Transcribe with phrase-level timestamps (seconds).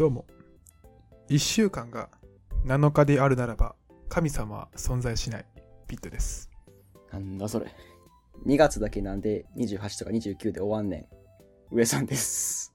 [0.00, 0.24] どうも。
[1.28, 2.08] 1週間が
[2.64, 3.74] 7日であるならば、
[4.08, 5.44] 神様は存在しない。
[5.88, 6.48] ピットです。
[7.12, 7.66] なんだそれ。
[8.46, 11.06] 2月だけなんで28とか29で終わんね
[11.70, 11.74] ん。
[11.76, 12.72] 上さんです。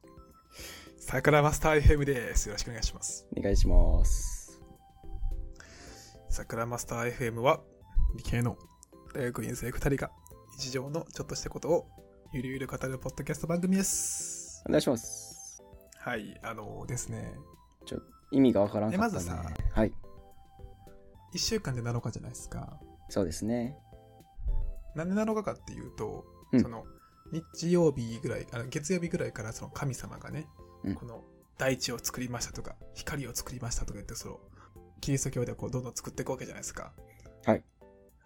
[0.97, 2.47] 桜マスター FM です。
[2.47, 3.25] よろしくお願いします。
[3.35, 4.61] お願いします。
[6.29, 7.59] 桜マスター FM は、
[8.15, 8.55] 理系の
[9.15, 10.11] 大学院生2人が
[10.59, 11.87] 日常のちょっとしたことを
[12.33, 14.63] ゆるゆる語るポッドキャスト番組です。
[14.67, 15.24] お願いします。
[16.05, 17.33] はい、あのですね、
[17.83, 19.11] ちょ、意味がわからんかった、ね。
[19.11, 19.43] えまずさ
[19.73, 19.91] はい。
[21.33, 22.79] 1週間で7日じゃないですか。
[23.09, 23.75] そうですね。
[24.93, 26.85] なんで7日かっていうと、うんその
[27.31, 30.47] 日曜日ぐらいあの月曜日ぐらいからその神様がね、
[30.83, 31.23] うんこの
[31.57, 34.39] 大地を作りましたとか光を作りましたとか言ってその
[35.01, 36.91] キリスト教ではこうどんどん作っていくわけじゃないですか
[37.45, 37.63] はい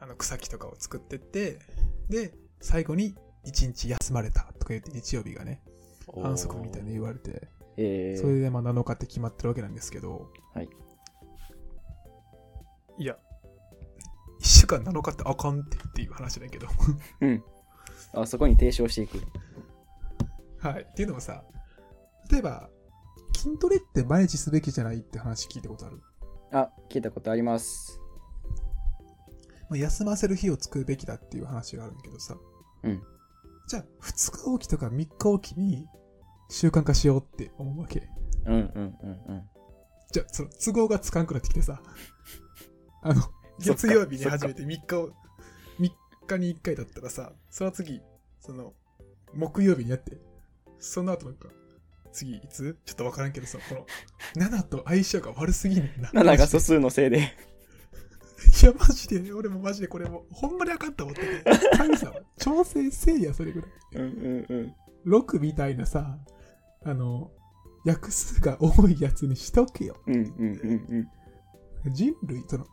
[0.02, 1.60] あの草木とかを作ってって
[2.10, 3.16] で最後に
[3.46, 5.62] 一日休まれたとか言って日曜日がね
[6.22, 7.48] 反則みたいに言われて
[7.82, 10.70] えー、それでまあ7日って決まってるわけなんですけどはい
[12.98, 13.18] いや
[14.42, 16.68] 1週間7日ってあかんってっていう話だけど
[17.22, 17.44] うん。
[18.14, 19.20] あ、そこに提唱していく。
[20.60, 20.84] はい。
[20.84, 21.44] っていうのもさ、
[22.32, 22.70] 例えば、
[23.36, 26.02] 筋トレって毎日すべきじゃないって話聞いたことある？
[26.52, 28.00] あ、聞いたことあります。
[29.70, 32.38] まあ、休ませる日を作るべきだっていう話があるんだけどさ。
[32.84, 33.02] うん。
[33.68, 35.86] じゃあ、2日おきとか3日おきに
[36.50, 38.10] 習慣化しようって思うわけ。
[38.46, 38.62] うんうん
[39.02, 39.44] うんうん。
[40.12, 41.82] じゃあ、その都合がつかんくなってきてさ、
[43.04, 43.22] あの、
[43.60, 45.10] 月曜日に始めて3日を、
[45.80, 45.92] 3
[46.28, 48.02] 日に1回だったらさ、その次、
[48.40, 48.74] その、
[49.34, 50.20] 木曜日にやって、
[50.80, 51.50] その後なんか、
[52.12, 52.76] 次いつ？
[52.86, 53.86] ちょっとわからんけどさ、こ
[54.36, 56.10] の、7と相性が悪すぎねんな。
[56.10, 57.20] 7が素数のせいで。
[57.20, 61.44] いや、マジで、俺もマジでこれもう、ほんまにあかんと思ってて、
[61.78, 63.72] 神様、調整せいや、それぐらい。
[63.96, 64.76] うんうんうん。
[65.06, 66.18] 6みたいなさ、
[66.86, 67.32] あの、
[67.86, 69.96] 約数が多いやつにしとけよ。
[70.08, 70.68] うんうんう
[70.98, 71.10] ん
[71.86, 71.94] うん。
[71.94, 72.66] 人類、その、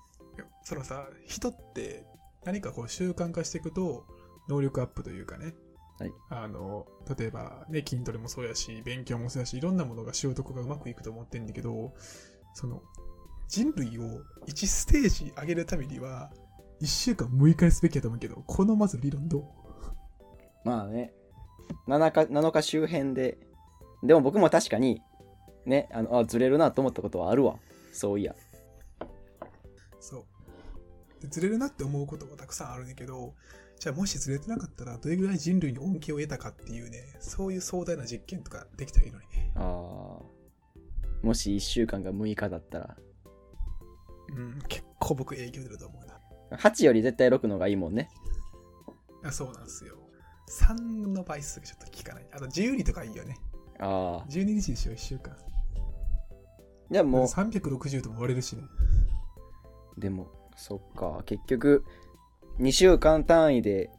[0.65, 2.05] そのさ、人って
[2.45, 4.05] 何かこう習慣化していくと、
[4.49, 5.55] 能力アップというかね、
[5.99, 6.87] はいあの、
[7.19, 11.95] 例えばね、筋トレもそうやし、勉強もそうやし、いろんなものが習得がうまくいくと思ってんだけど、
[12.55, 12.83] その、
[13.49, 14.03] 人類を
[14.47, 16.33] 1ステージ上げるためには、
[16.81, 19.45] 1週間6日にすべきやと思うけど、このまず理論どう？
[20.65, 21.13] まあね、
[21.87, 23.39] 7日 ,7 日周辺で、
[24.07, 25.03] でも僕も確かに、
[25.65, 27.57] ね、あのあずれるなと思ったことはあるわ。
[27.93, 28.35] そういや。
[30.01, 30.19] そ
[31.19, 31.23] う。
[31.23, 33.35] でずれるなって思うことがたくさんあるんだけど、
[33.79, 39.53] じゃあもしずれてなかったら、どれぐらい人類に恩恵を得たかっていうね、そういう壮大な実験とかできたらいいのにね。
[39.57, 40.37] あー
[41.23, 42.97] もし1週間が6日だったら、
[44.37, 46.21] うん、結構僕影響出ると思うな。
[46.57, 48.09] 8より絶対6のがいいもんね。
[49.25, 49.97] あそうなんですよ。
[50.49, 52.27] 3の倍数がちょっと効かない。
[52.33, 53.37] あと12とかいいよね。
[53.79, 54.27] ああ。
[54.29, 55.37] 12日にしよう、1週間。
[56.91, 58.63] じゃあもう、360とも割れるしね。
[59.99, 61.85] でも、そっか、結局、
[62.61, 63.91] 2週間単位で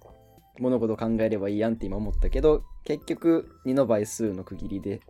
[0.60, 5.02] 物事を考えればいいやんって今思ったけど、結局、2の倍数の区切りで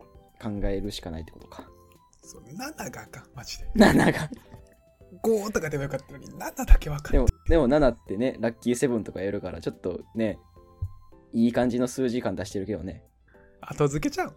[0.42, 1.68] 考えるしかないってことか。
[2.22, 3.70] そう、7があかん、マジで。
[3.76, 4.30] 7が。
[5.22, 10.38] 5とかでもよかったのに、7だけわかんでも、でも7ってね、ラッキーセブンとかやるから、ちょっとね、
[11.32, 13.02] いい感じの数時間出してるけどね。
[13.60, 14.36] 後付けちゃう。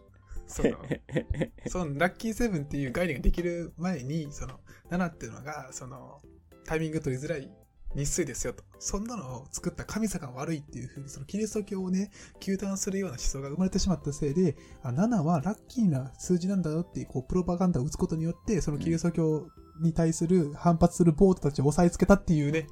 [0.52, 0.78] その、
[1.68, 6.22] そのラッキーセブンっていう概念ができる前に、その7っていうのが、その
[6.66, 7.52] タイミング取りづらい
[7.96, 8.64] 日数ですよと。
[8.80, 19.48] そんなのを作った神様が悪いっていうふうに、そのキリスト教をね、糾弾するような思想が生まれてしまったせいで、あ7はラッキーな数字なんだよっていう、こう、プロパガンダを打つことによって、そのキリスト教
[19.82, 22.68] に対する反発するボートたちを押さえつけたっていうね、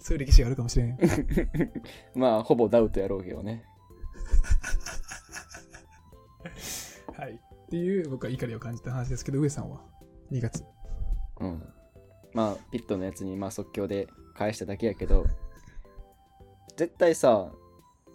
[0.00, 0.98] そういう歴史があるかもしれん。
[2.14, 3.64] まあ、ほぼダウトやろうけどね。
[7.16, 7.32] はい。
[7.32, 9.80] っていう、僕は怒りを感じた話ですけど、上さんは
[10.30, 10.64] ？2月。
[11.40, 11.62] うん。
[12.32, 15.26] まあ、ピットのやつに、まあ、即興で返しただけやけど、
[16.76, 17.50] 絶対さ、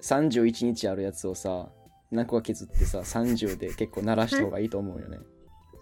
[0.02, 1.70] 31日あるやつをさ、
[2.12, 5.20] 何個か削ってさ、30で結構鳴らした方がいいと思うよね。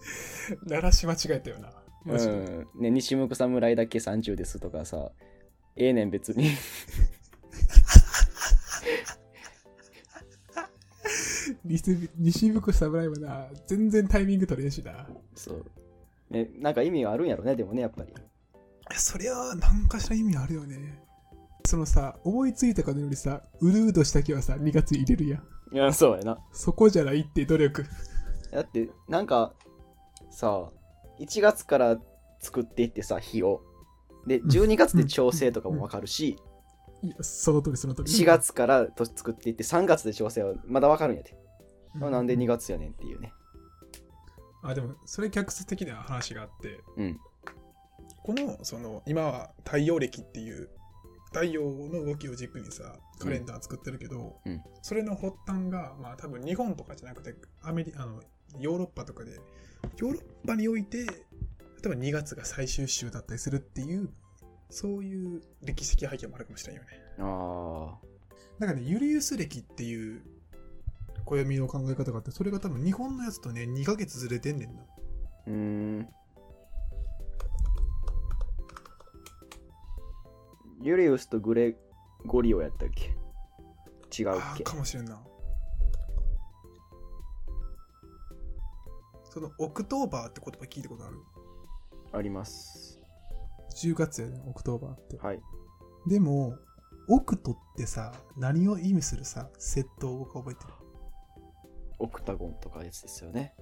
[0.67, 1.71] 鳴らし間違えたよな。
[2.05, 2.15] う。
[2.15, 2.67] ん。
[2.75, 5.11] ね、西向侍だけ30ですとかさ、
[5.75, 6.49] ええねん別に。
[11.67, 15.07] 西西福侍はな、全然タイミング取れんしな。
[15.35, 15.65] そう。
[16.29, 18.13] ね、なんか意味があるんやろね、でもね、やっぱり。
[18.95, 21.03] そりゃ、何かしら意味あるよね。
[21.65, 25.37] そのさ、思いついたかのよりさ、うるう年だけはさ、2月入れるや
[25.71, 25.75] ん。
[25.75, 26.37] いや、そうやな。
[26.53, 27.85] そこじゃないって努力。
[28.51, 29.53] だって、なんか、
[30.29, 30.71] さ、
[31.19, 31.97] 1月から
[32.39, 33.61] 作っていってさ、日を。
[34.25, 36.37] で、12月で調整とかもわかるし、
[37.01, 38.11] いや、その通りその通り。
[38.11, 41.36] 4月から年作っていって3月で調整はまだわかるんやて。
[42.01, 43.33] うなんで2月やねんっていうね。
[44.63, 47.19] あ、でも、それ逆説的な話があって、うん。
[48.23, 50.69] この、その、今は太陽暦っていう、
[51.27, 58.21] 太陽の動きを軸にさ、カレンダー作ってるけど、うんそれの発端が、まあ多分日本とかじゃなくて、アメリあの、
[58.59, 59.31] ヨーロッパとかで、
[59.97, 64.09] ヨーロッパにおいて、例えば2月が最終週だったりするっていう、
[64.69, 66.87] そういう歴史的背景もあるかもしれんよね。
[67.19, 67.97] あ
[68.59, 70.21] だからね、ユリウス暦っていう
[71.27, 74.81] 暦の考え方があって、それが多分日本のやつとね、2ヶ月ずれてんねんな。
[74.81, 74.85] ー。
[75.47, 75.53] うー
[76.01, 76.07] ん。
[80.81, 81.75] ユリウスとグレ
[82.25, 83.07] ゴリオやったっけ？
[84.21, 84.63] 違うっけ？
[84.63, 85.21] かもしれんな。
[89.25, 91.17] その、 Octoberって言葉聞いたことある？
[92.13, 92.99] あります。
[93.75, 95.17] ?10 月やね、 Octoberって。
[95.17, 95.41] はい。
[96.07, 96.57] でも、
[97.09, 100.73] オクトってさ、何を意味するさ、接頭語か覚えてる？
[101.99, 103.53] オクタゴンとかやつですよね。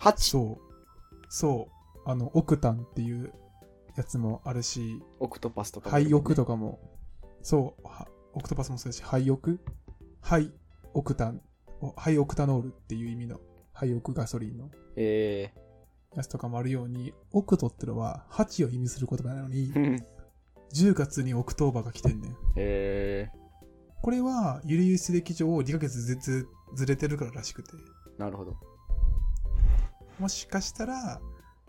[0.00, 0.14] 8!
[0.16, 1.26] そう。
[1.28, 1.68] そ
[2.06, 2.10] う。
[2.10, 3.32] あの、オクタンっていう
[3.96, 6.78] やつもあるし、オクトパスとかもハイオクとかも、
[7.42, 9.60] そう、はオクトパスもそうだし、ハイオク？
[10.20, 10.52] ハイ
[10.94, 11.42] オクタン、
[11.80, 13.40] おハイオクタノールっていう意味の、
[13.72, 15.52] ハイオクガソリンのえ
[16.16, 20.02] やつとかもあるように、オクトってのは8を意味する言葉なのに、ー。
[20.74, 22.36] 10月に Octoberが来てんねん。
[22.56, 23.30] え
[24.02, 27.78] これは、ユリウス暦上2ヶ月ずつずれてるかららしくて、ー。
[28.20, 28.56] なるほど。
[30.18, 31.20] もしかしたら、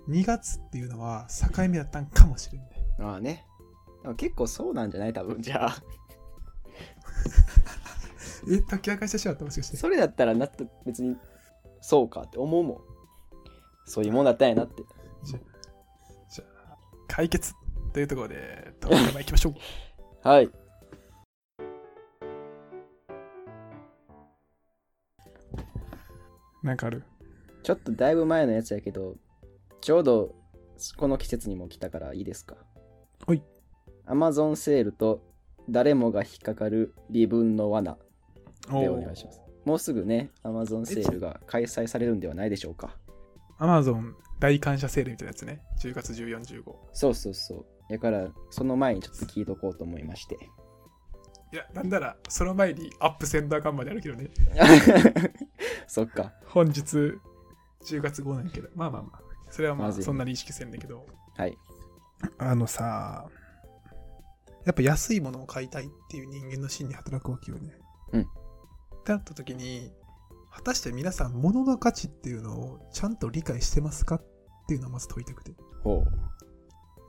[0.08, 2.70] 2月っていうのは境目だったんかもしれんね。
[3.00, 3.46] ああね。
[4.18, 5.14] 結構そうなんじゃない？
[5.14, 5.42] 多分。
[5.42, 5.76] じゃあ。
[8.50, 9.46] え、解き明かしてしまった？
[9.46, 9.78] もしかして。
[9.78, 11.16] それだったらなって別に
[11.82, 12.82] そうかって思うもん。
[13.86, 14.84] そういうもんだったんやなって。
[15.24, 15.40] じゃ
[16.30, 17.54] じゃあ、解決
[17.94, 19.54] というところで、トークテーマいきましょう。
[20.28, 20.50] はい。
[26.70, 27.04] なんかある？
[27.64, 29.16] ちょっとだいぶ前のやつやけど、
[29.82, 30.36] ちょうど
[30.98, 32.56] この季節にも来たからいいですか？
[33.26, 33.44] はい。
[34.06, 35.22] アマゾンセールと
[35.68, 37.98] 誰もが引っかかる微分の罠
[38.72, 39.42] でお願いします。
[39.66, 42.96] もうすぐね、アマゾンセールが開催されるんではないでしょうか？
[43.58, 45.62] アマゾン大感謝セールみたいなやつね。
[45.82, 46.64] 10月14、15。
[46.94, 47.66] そうそうそう。
[47.90, 50.38] だから、その前にちょっと聞いとこうと思いまして。
[51.52, 54.30] いや、なんなら、その前にアップセンダー感まであるけどね。
[55.88, 56.34] そっか。
[56.46, 57.18] 本日、
[57.84, 58.70] 10月5なんやけど。
[58.76, 59.22] まあまあまあ。
[59.50, 61.08] それはまあ、そんなに意識せんだけど。
[61.36, 61.58] はい。
[62.38, 63.28] あのさ、
[64.66, 67.76] やっぱ安いものを買いたいっていう人間の心に働くわけよね。
[68.12, 69.92] うんってなった時に、
[70.52, 74.26] 果たして皆さん、物の価値っていうのをちゃんと理解してますかっ
[74.68, 75.54] ていうのをまず問いたくて。
[75.84, 76.04] ほ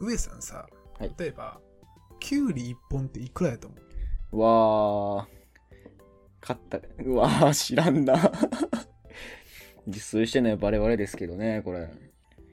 [0.01, 1.61] 上さんさ、はい例えば、
[2.21, 3.90] キュウリ1本っていくらやと思う？
[4.32, 4.37] う。
[4.37, 5.27] うわー。
[6.41, 6.79] 買った。
[7.05, 8.15] うわー、知らんな。
[9.87, 11.91] 自炊してないバレバレですけどね、これ。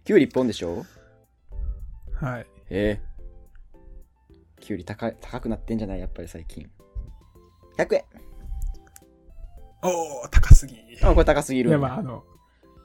[0.03, 0.85] キュウリ1本でしょ？
[2.13, 2.47] はい。
[2.69, 2.99] え？
[3.01, 3.01] え
[4.59, 5.99] キュウリ高い高くなってんじゃない？
[5.99, 6.69] やっぱり最近。
[7.77, 8.03] 100円
[9.83, 10.75] おー、高すぎ。
[11.03, 11.69] あ、これ高すぎる。
[11.69, 12.23] いや、まあ、あの、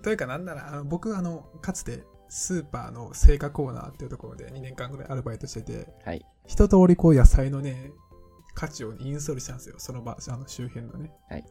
[0.03, 6.25] というかなんなら、あの僕、あの、かつて、スーパーの青果コーナーっていうところで2年間ぐらいアルバイトしてて、はい。
[6.47, 7.93] 一通りこう野菜のね、
[8.55, 9.77] 価値をインストールしたんですよ。
[9.79, 11.13] その場、あの周辺のね。
[11.29, 11.45] はい。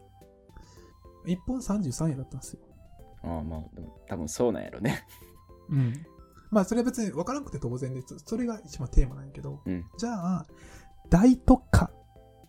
[1.26, 2.60] 1本33円だったんですよ。
[3.24, 5.06] ああ、まあ、でも多分そうなんやろね。
[5.70, 6.06] うん。
[6.50, 8.18] まあ、それは別に分からなくて当然です。
[8.26, 9.86] それが一番テーマなんやけど、うん。
[9.98, 10.46] じゃあ、
[11.10, 11.92] 大特価、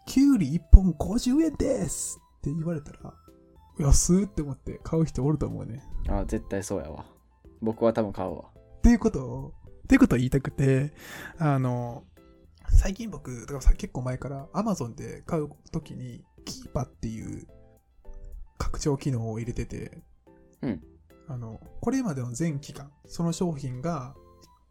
[0.06, 3.14] キュウリ1本50円ですって言われたら、
[3.78, 5.82] 安ーって思って買う人おると思うね。
[6.08, 7.04] ああ、絶対そうやわ。
[7.60, 8.44] 僕は多分買うわ。
[8.78, 9.52] っていうことを、
[9.84, 10.92] っていうことを言いたくて、
[11.38, 12.04] あの、
[12.76, 17.46] 最近僕、だからさ結構前から Amazon で買うときに、キーパっていう
[18.58, 20.02] 拡張機能を入れてて、
[20.62, 20.82] うん。
[21.28, 24.14] あの、これまでの全期間、その商品が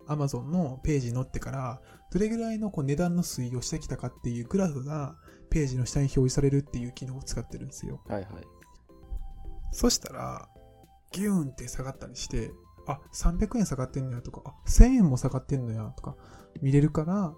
[0.08, 1.82] Amazon のページに載ってから、
[2.12, 5.16] どれぐらいのこう値段の推移をしてきたかっていうグラフが
[5.50, 8.02] ページの下に表示されるっていう機能を使ってるんですよ。
[8.08, 8.28] はいはい。
[9.72, 10.50] そしたら、
[11.12, 12.52] ギューンって下がったりして、
[12.88, 16.16] あ、300円下がってんのやとか、あ、1000円も下がってんのやとか、
[16.62, 17.36] 見れるから、あ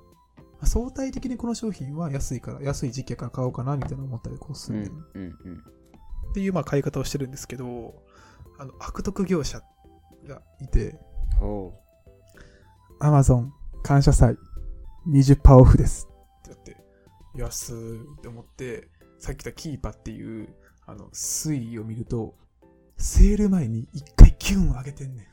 [0.66, 5.64] 相対的にこの商品は安いから、安い時期やから買おうかなみたいな思ったりこうすうんる、うんうん。
[6.30, 8.04] っていうまあ買い方をしてるんですけど、
[8.58, 9.62] あの、悪徳業者
[10.28, 11.00] がいて、
[11.40, 11.74] ほ
[13.00, 13.50] Amazon
[13.82, 14.38] 感謝祭
[15.08, 16.08] 20%オフです
[16.40, 16.78] ってやって、
[17.36, 18.90] 安ーって思って、
[19.20, 20.50] さっき言ったキーパっていう、
[20.86, 22.36] あの、推移を見ると、
[22.98, 25.28] セール前に一回キュン上げてんねん。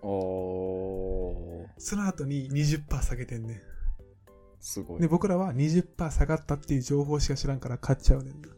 [0.00, 3.62] その後に20%下げてんね
[4.60, 5.00] すごん。
[5.00, 5.08] で、い。
[5.08, 8.48] 僕らは20%下がったっていう情報しか知らんから買っちゃうねんな。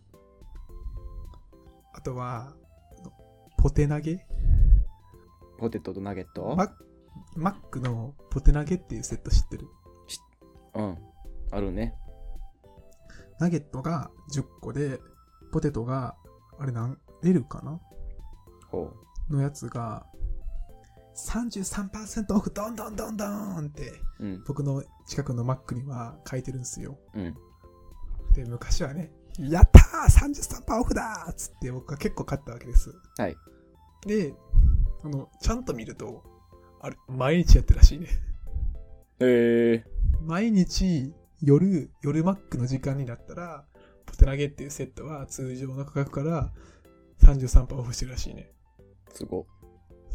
[1.92, 2.54] あとは、
[3.59, 4.26] ポテ投げ？
[5.59, 6.57] ポテトとナゲット？
[6.57, 6.75] マ
[7.37, 9.69] マックのポテナゲっていうセット知ってる？
[10.75, 10.99] うん。
[11.50, 11.95] あるね。
[13.38, 15.00] ナゲットが10個で、
[15.52, 16.14] ポテトが、
[16.59, 17.80] あれなん、L かな？
[18.71, 18.92] ほ
[19.28, 20.07] のやつが、
[21.28, 24.24] 33%オフどんどんどんどんって、う。
[24.24, 24.44] うん。
[24.46, 26.98] 僕の近くのマックには書いてるんですよ。
[27.14, 27.34] うん。
[28.34, 32.94] で、昔はね、やったー !33% オフだーっつって僕は結構買ったわけです。
[33.16, 33.36] はい。
[34.06, 34.34] で、
[35.04, 36.22] あの、ちゃんと見ると、
[36.80, 38.06] あれ、毎日やってるらしいね。
[39.20, 39.84] へえ。
[40.22, 41.12] 毎日
[41.42, 43.64] 夜、夜マックの時間になったら、
[44.06, 46.52] ポテナゲっていうセットは通常の価格から
[47.22, 48.50] 33%オフしてるらしいね。
[49.12, 49.46] すご。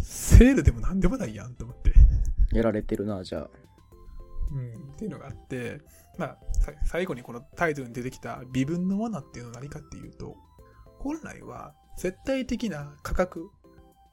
[0.06, 1.94] セールでもなんでもないやんと思って。
[2.54, 3.50] やられてるな、じゃあ。
[4.52, 5.82] うん、っていうのがあって、
[6.18, 10.36] まあ、さ最後にこのタイトルに出てきた微分の罠っていうのは何かっていうと、
[11.00, 13.50] 本来は絶対的な価格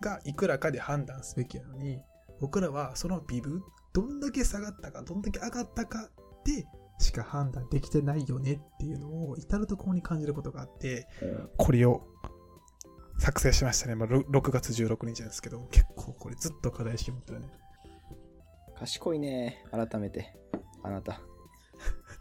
[0.00, 2.00] がいくらかで判断すべきなのに、
[2.40, 6.08] 僕らはその微分、どんだけ下がったか、どんだけ上がったか
[6.44, 6.66] で
[6.98, 11.06] しか判断できてないよねっていうのを至るところに感じることがあって、
[11.58, 12.06] これを
[13.18, 13.94] 作成しましたね。
[13.94, 17.48] まあ、ろ6月16日なんですけど、結構これずっと課題意識持ってるね。
[18.78, 19.64] 賢いね。
[19.70, 20.34] 改めて。
[20.82, 21.20] あなた。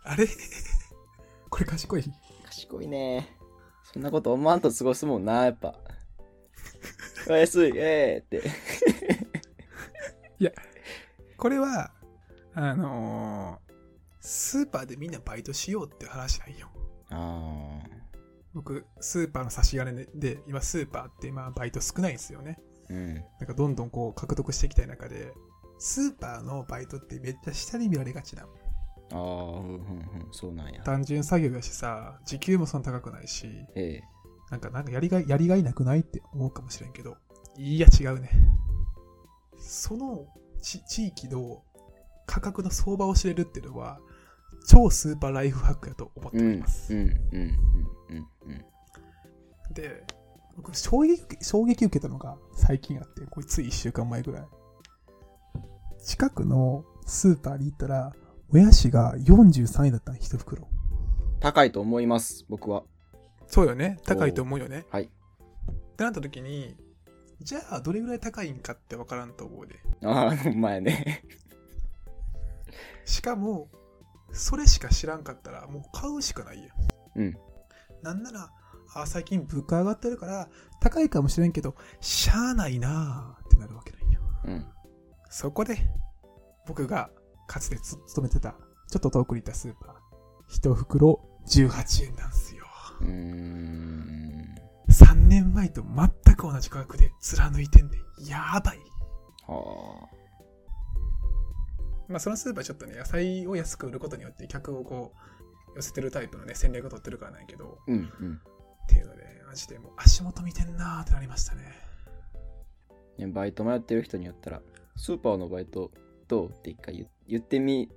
[0.03, 0.27] あれ？
[1.49, 2.03] これ賢い？
[2.45, 3.35] 賢いね。
[3.93, 5.75] そんなこと思わんと過ごすもんな、やっぱ。
[7.27, 8.49] うわ安い、えーって。
[11.37, 11.91] これは、
[12.53, 13.71] あのー
[14.23, 16.69] スーパーでみんなバイトしようって話なんよ。
[17.09, 17.79] あ
[18.53, 22.59] 僕、スーパーの差し金で、今スーパーって今バイト少ないんですよね。
[22.89, 22.93] ー。
[22.93, 23.15] うん。
[23.15, 25.33] なんかどんどんこう獲得していきたい中で、
[25.79, 28.49] スーパーのバイトってめっちゃ下に見られがちなの。
[29.13, 30.27] ああ、うんうんうん。
[30.31, 30.83] そうなんや。
[30.83, 34.03] 単純作業だしさ、時給もそんな高くないし、ええ
[34.51, 37.15] なんかなんかやりがい、やりがいなくないって思うかもしれんけど、
[37.57, 38.29] いや違うね。
[39.57, 40.27] その
[40.61, 41.63] ち地域の
[42.25, 44.01] 価格の相場を知れるっていうのは、
[44.67, 46.37] 超スーパーライフハックやと思って。
[46.37, 46.93] おります。
[49.73, 50.03] で、
[50.55, 54.47] 僕衝撃衝撃受けたのが最近あって、これつい1週間前ぐらい。
[56.03, 58.13] 近くのスーパーに行ったら、
[58.49, 60.67] もやしが43円だったの、一袋。
[61.39, 62.83] 高いと思います、僕は。
[63.47, 63.99] そうよね。
[64.05, 64.85] 高いと思うよね。
[64.89, 65.03] はい。
[65.03, 65.09] っ
[65.95, 66.75] てなった時に、
[67.41, 69.79] じゃあどれぐらい高いんかってわからんと思うで。
[70.03, 71.23] ああ、ほんまやね。
[73.05, 73.69] しかも、
[74.33, 76.69] それしか知らんかったら、もう買うしかないよ。
[77.15, 77.37] うん。
[78.01, 78.51] なんなら、
[78.93, 84.21] あ最近物価上がってるから、高いかもしれんけど、しゃあないなーってなるわけなんよ。
[84.45, 84.65] うん。
[85.29, 85.77] そこで、
[86.67, 87.09] 僕が
[87.47, 88.55] かつてつ勤めてた、
[88.89, 89.95] ちょっと遠くにいたスーパー、
[90.47, 92.65] 一袋18円なんすよ。
[93.01, 94.55] うーん。
[94.89, 97.97] 3年前と全く同じ価格で貫いてんで、
[98.27, 98.79] やばい。
[99.47, 100.07] は
[102.07, 105.13] まあ、そのスーパーちょっとね、野菜を安く売ることによって客をこ
[105.73, 107.83] う、寄せてるタイプのね、戦略を取ってるからないけど、あ。
[107.87, 108.13] うん。
[108.19, 108.41] うん。
[108.83, 111.63] っていうので、マジでもう足元見てんなーってなりましたね。
[113.17, 114.61] ねバイトもやってる人によったら、
[114.95, 115.91] スーパーのバイト
[116.27, 117.89] どうって一回言言ってみ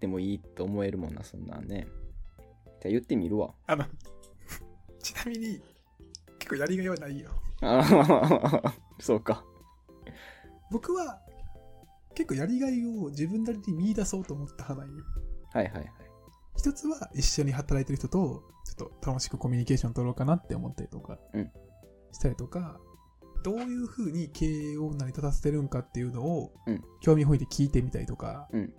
[0.00, 1.86] てもいいと思えるもんな、そんなんね。
[2.80, 3.54] じゃあ言ってみるわ。
[3.66, 3.84] あの、
[5.00, 5.62] ちなみに、
[6.38, 7.30] 結構やりがいはないよ。
[7.60, 7.80] あ
[8.62, 9.44] あ、そうか。
[10.70, 11.20] 僕は、
[12.14, 15.04] 結構やりがいを自分なりに見出そうと思った派なんよ。
[15.52, 15.92] はいはいはい。
[16.56, 21.50] 一つは一緒に働いてる人とちょっと楽しくコミュニケーション取ろうかなって思ったりとかうん
[22.12, 22.78] したりとか、
[23.42, 28.72] どういうふうに経営を成り立たせてるんかっていうのをうん興味本位で聞いてみたりとかうん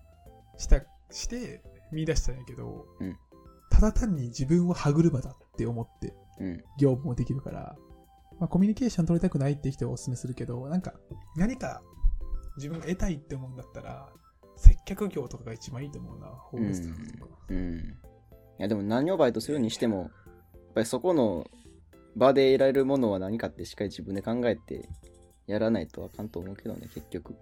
[0.57, 1.61] した、して
[1.91, 3.17] 見出したんやけど、うん
[3.69, 6.63] ただ単に自分を歯車だって思ってうん。
[6.79, 7.75] 業務もできるから、
[8.39, 10.93] まあ、コミュニケーション取りたくないって人はお勧めするけど、なんか
[11.35, 11.81] 何か
[12.57, 14.09] 自分が得たいって思うんだったら、
[14.55, 16.81] 接客業とかが一番いいと思うな、ホームレス
[17.19, 17.31] とか。
[17.49, 17.75] うん。
[17.77, 20.09] いやでも何をバイトするにしても、やっ
[20.75, 21.49] ぱりそこの
[22.15, 24.87] 場で得られるものは何かってしっかり自分で考えて
[25.47, 27.35] やらないとあかんと思うけどね、結局。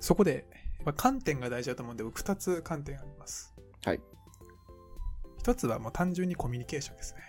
[0.00, 0.46] そこで、
[0.84, 3.54] まあ、観点が大事だと思うんで、僕2つ観点あります。
[3.84, 4.00] はい。
[5.42, 7.20] 1つはもう単純にコミュニケーションですね。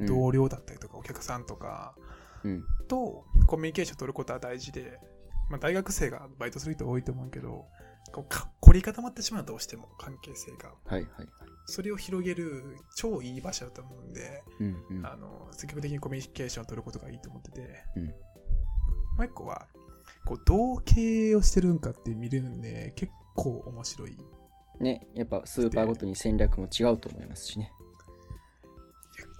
[0.00, 1.94] うん、同僚だったりとか、お客さんとか
[2.44, 2.64] うん。
[2.88, 4.98] とコミュニケーション取ることは大事で、
[5.50, 7.66] まあ、大学生がバイトする人多いと思うけど、
[8.12, 10.70] こうか凝り固まってしまうどうしても関係性が。
[10.86, 11.28] はいはいはい。
[11.66, 15.06] それを広げる超いい場所だと思うんで、うんうん。
[15.06, 18.12] あの積極的にコミュニケーションを取ることがいいと思ってて、うんも
[19.20, 19.66] う一個は
[20.24, 24.16] こうどう経営をしてるんかって見れるんで結構面白い
[24.80, 27.70] ね、やっぱスーパーごとに戦略も違うと思いますしね。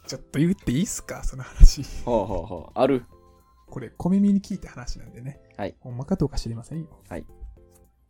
[0.07, 1.25] ちょっと言っていいっすか？
[1.25, 2.71] その話ほうほうほう。
[2.75, 3.07] ある。
[3.69, 5.40] これ小耳に聞いた話なんでね。
[5.61, 5.76] はい。
[5.81, 6.88] ほんまかどうか知りませんよ。
[7.07, 7.26] はい。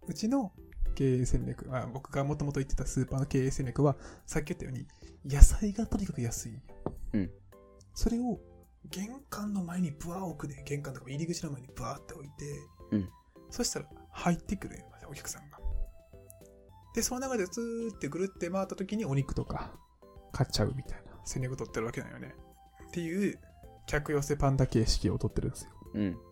[0.06, 0.52] うちの
[0.94, 4.86] 経営戦略、まあ、僕がもともと言ってたスーパーの経営戦略は、さっき言ったように、
[5.28, 6.52] 野菜がとにかく安い。
[7.14, 7.30] うん。
[7.92, 8.38] それを
[8.88, 12.34] 玄関の前にブワー置くで、玄関とか入り口の前にブワーって置いて、
[12.92, 13.08] うん。
[13.50, 15.58] そしたら入ってくるよ、お客さんが。
[16.94, 19.76] で、その中でずーってぐるって回った時にお肉とか
[20.30, 22.32] 買っちゃうみたいな戦略を取ってるわけなんよね。
[22.86, 23.40] っていう
[23.86, 25.70] 客寄せパンダ形式を取ってるんですよ。
[25.94, 26.29] うん。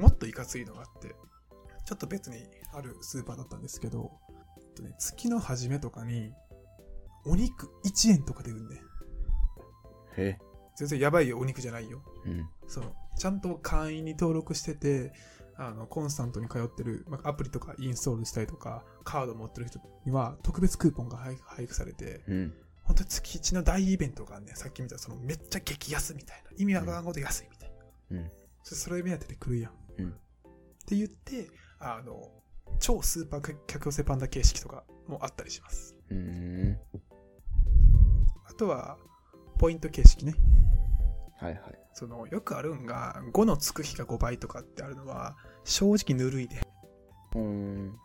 [0.00, 1.14] で、もっといかついのがあって、
[1.84, 4.12] ちょっと別にあるスーパーだったんですけど、
[4.58, 6.32] えっとね、月の初めとかに、
[7.26, 8.80] お肉1円とかで売るんで、
[10.16, 10.38] へ
[10.76, 12.02] 全然やばいよ、お肉じゃないよ。
[12.24, 12.48] うん。
[12.66, 15.12] その、ちゃんと会員に登録してて、
[15.56, 22.54] あの、コンスタントに通ってる、まあ、アプリとかインストールしたりとか、カード持ってる人には特別クーポンが配配布されて、うん。
[22.84, 26.50] 本当に月1の大イベントがね、さっき見たそのめっちゃ激安みたいな。
[26.56, 27.72] 意味わからんこと安いみたい
[28.10, 28.16] な。
[28.18, 28.30] うん。
[28.62, 29.72] そそれ目当てで来るやん。
[30.02, 30.14] うん
[30.80, 32.32] って言って、あの、
[32.80, 35.94] 超スーパー客寄せパンダ形式とかもあったりします。
[36.10, 36.78] うーん。
[38.44, 38.98] あとは、
[39.58, 40.34] ポイント形式ね。
[41.38, 41.78] はいはい。
[41.94, 46.60] その、よくあるんが、5のつく日が5倍とかってあるのは、正直ぬるいで。
[47.36, 47.96] うーん。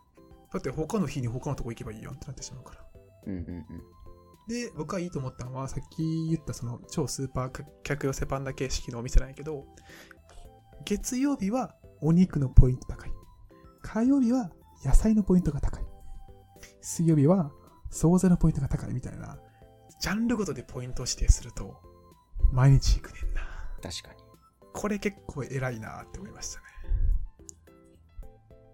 [0.54, 2.86] だって他の日に他のとこ行けばいいよってなってしまうから。
[3.28, 3.66] うんうん
[4.48, 9.66] で、僕はいいと思ったのは、さっき言ったその超スーパー客寄せパンダ形式のお店なんやけど、
[10.86, 11.76] 月曜日は
[12.06, 13.12] お肉のポイント高い。
[13.82, 14.52] 火曜日は
[14.86, 15.84] 野菜のポイントが高い。
[16.80, 17.52] 水曜日は
[17.90, 19.40] 惣菜のポイントが高いみたいな、
[20.00, 21.82] ジャンルごとでポイントを指定すると、
[22.52, 23.42] 毎日行くねんな。
[23.82, 24.20] 確かに。
[24.72, 26.66] これ結構偉いなって思いましたね。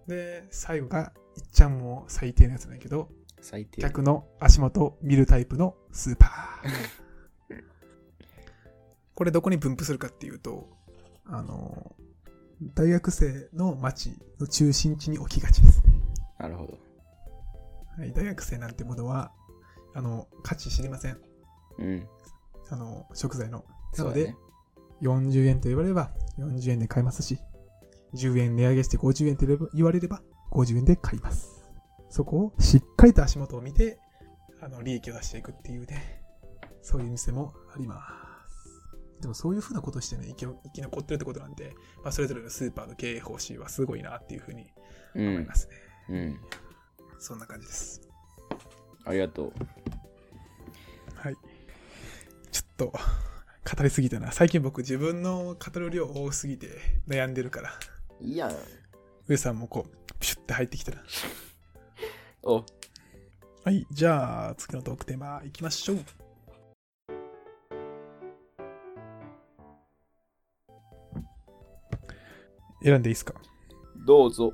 [0.07, 3.07] で、最後が、いっちゃんも最低なやつなんやけど、
[3.39, 3.81] 最低。
[3.81, 7.63] 客の足元を見るタイプのスーパー。
[9.15, 10.67] これどこに分布するかっていうと、
[11.23, 11.95] あの、
[12.75, 15.93] 大学生の街の中心地に置きがちですね。
[16.39, 16.77] なるほど。
[17.97, 19.31] はい、大学生なんてものは、
[19.93, 21.17] あの、価値知りません。
[21.79, 22.07] うん。
[22.69, 23.65] あの、食材の。
[23.97, 24.37] なので、そうだね。
[25.01, 27.39] 40円と言われれば40円で買いますし、
[28.13, 30.21] 10円値上げして50円と言われれば
[30.51, 31.63] 50円で買います。
[32.09, 33.99] そこをしっかりと足元を見て、
[34.61, 36.21] あの、利益を出していくっていうね、
[36.83, 38.30] そういう店もあります。
[39.21, 44.65] でもそういうふうなことしてね、生き生き残ってるってことなんで、まあ、それぞれのスーパーの経営方針はすごいなっていうふうに
[45.15, 45.55] うん思いま。
[45.55, 45.75] すね。
[46.09, 46.39] うん。
[47.19, 48.01] そんな感じです。
[49.05, 49.53] ありがとう。
[51.15, 51.35] はい。
[52.51, 54.31] ちょっと、語りすぎたな。
[54.31, 57.71] 最近僕自分の語る量多すぎて悩んでるから。
[58.19, 58.55] いいやん。
[59.27, 61.03] 上さんもこう、ピシュって入ってきたら。
[62.43, 62.65] お、
[63.63, 65.99] はい、じゃあ、次のトークテーマいきましょう。
[72.83, 73.35] 選んでいいですか？
[74.05, 74.53] どうぞ。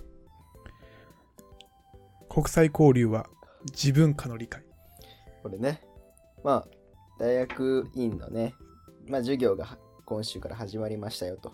[2.30, 3.28] 国際交流は
[3.72, 4.64] 自分化の理解。
[5.42, 5.82] これね。
[6.44, 6.68] まあ、
[7.20, 8.54] 大学院のね、
[9.08, 11.54] まあ、授業が今週から始まりましたよと。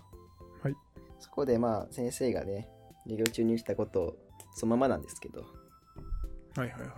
[0.62, 0.74] はい。
[1.20, 2.68] そこでまあ、先生がね、
[3.04, 4.16] 授業中にしたことを
[4.54, 6.88] そのままなんですけど、はいはいはいはい。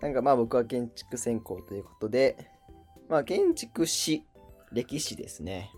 [0.00, 2.50] なんかまあ僕は建築専攻ということで、
[3.08, 4.24] まあ建築史、
[4.72, 5.70] 歴史ですね。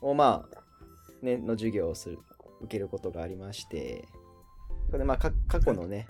[0.00, 2.18] をまあ、ね、の授業をする、
[2.60, 4.08] 受けることがありまして、
[4.90, 6.08] これまあか過去のね、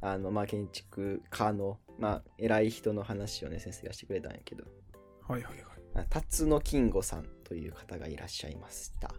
[0.00, 4.64] あのまあ建築家の、まあ偉い人の話をね、先生がしてくれたんやけど、
[5.26, 5.64] はいはいはい。
[5.94, 9.14] あ辰野金吾さんという方がいらっしゃいました。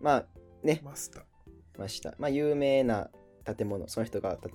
[0.00, 0.26] まあ
[0.62, 1.22] ね、マスター。
[1.78, 2.14] ました。
[2.18, 3.10] まあ有名な
[3.44, 4.48] 建物、その人がた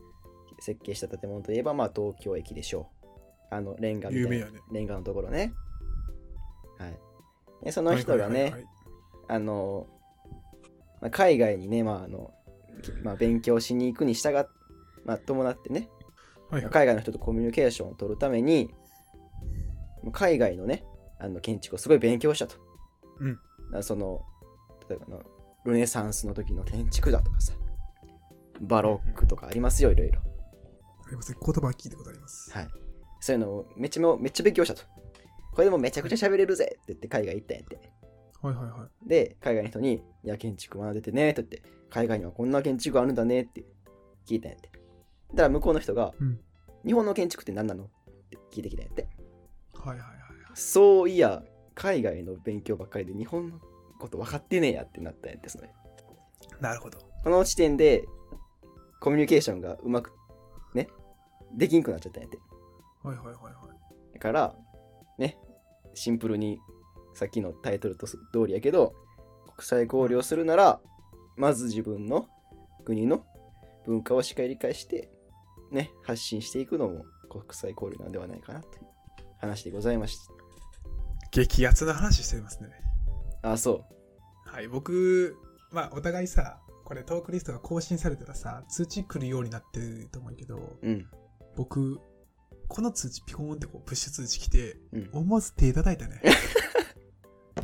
[0.59, 3.55] 設計した建物といえば、まあ東京駅でしょう。
[3.55, 5.53] あの、レンガみたいなねレンガのところね。
[6.77, 6.99] はい。
[7.63, 8.65] でその人がね、
[9.27, 9.87] あの、
[11.03, 12.33] まあ、海外にね、まああの、
[12.81, 14.45] きまあ、勉強しに行くに従っ、
[15.03, 15.89] まあ、伴ってね、
[16.49, 18.73] はいはい海外の人とコミュニケーションを取るために、
[20.13, 20.85] 海外のね、
[21.19, 22.55] あの建築をすごい勉強したと。
[23.19, 24.21] うんその、
[24.87, 25.23] 例えばの、
[25.65, 27.53] ルネサンスの時の建築だとかさ、
[28.61, 30.21] バロックとかありますよ、いろいろ。
[31.05, 32.49] あります言葉は聞いたことあります。
[32.53, 32.67] はい。
[33.19, 34.83] そういうのをめっちゃめめっちゃ勉強したと。
[35.51, 37.92] これでもめちゃくちゃ喋れるぜって言って海外行ったんやって。
[38.43, 39.09] はいはいはい。
[39.09, 43.63] で、海外の人に、いや、建築学んでてねって言って、海外にはこんな建築あるんだねって
[44.27, 44.69] 聞いたんやって。
[45.33, 46.39] だから向こうの人が、うん
[46.85, 47.87] 日本の建築って何なのっ
[48.29, 49.07] て聞いてきたんやって。
[49.73, 50.09] はいはいはい。
[50.53, 51.41] そういや、
[51.75, 53.59] 海外の勉強ばっかりで日本の
[53.99, 55.69] こと分かってねえやってなったんやって、それ。
[56.59, 56.99] なるほど。
[57.23, 58.05] この時点で、
[58.99, 60.11] コミュニケーションがうまく、
[60.73, 60.89] ね、
[61.55, 62.37] できんくなっちゃったんやって。
[63.01, 64.13] はいはいはいはい。
[64.13, 64.55] だから、
[65.17, 65.37] ね、
[65.93, 66.59] シンプルに、
[67.13, 68.93] さっきのタイトルと通りやけど、
[69.55, 70.79] 国際交流をするなら
[71.37, 72.27] まず自分の
[72.85, 73.23] 国の
[73.85, 75.09] 文化をしっかり理解して
[75.71, 78.85] ね発信していくのも国際交流なんではないかなという
[79.39, 80.33] 話でございました
[81.31, 82.69] 激アツな話してますね。
[83.41, 83.85] あそ
[84.45, 85.35] はい、僕、
[85.71, 91.07] まあ、お互いさ、これトークリストが更新されたらさ、通知来るようになってると思うけど、ううん
[91.55, 91.99] 僕、
[92.67, 96.21] この通知ピコーンってこうプッシュ通知来て、うん思わず手叩いたね。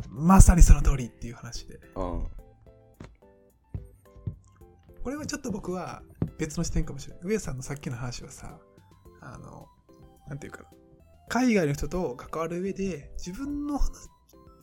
[0.08, 1.80] まさにその通りっていう話で。
[1.94, 2.22] あ
[5.02, 6.02] これはちょっと僕は
[6.38, 7.22] 別の視点かもしれない。
[7.24, 8.58] 上さんのさっきの話はさ、
[9.20, 9.66] あの、
[10.28, 10.68] なんていうかな。
[11.28, 13.90] 海外の人と関わる上で、自分の話、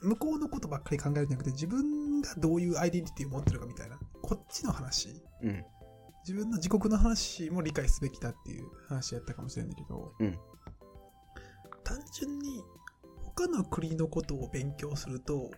[0.02, 5.10] 向こうのことばっかり考えるんじゃなくて、自分がどういうアイデンティティを持ってるかみたいな、こっちの話、
[5.42, 5.66] うん
[6.28, 10.38] 自分の自国の話も理解すべきだっていう話やったかもしれないけど、うん
[11.86, 12.62] 単純に
[13.38, 15.52] 他の国のことを勉強すると、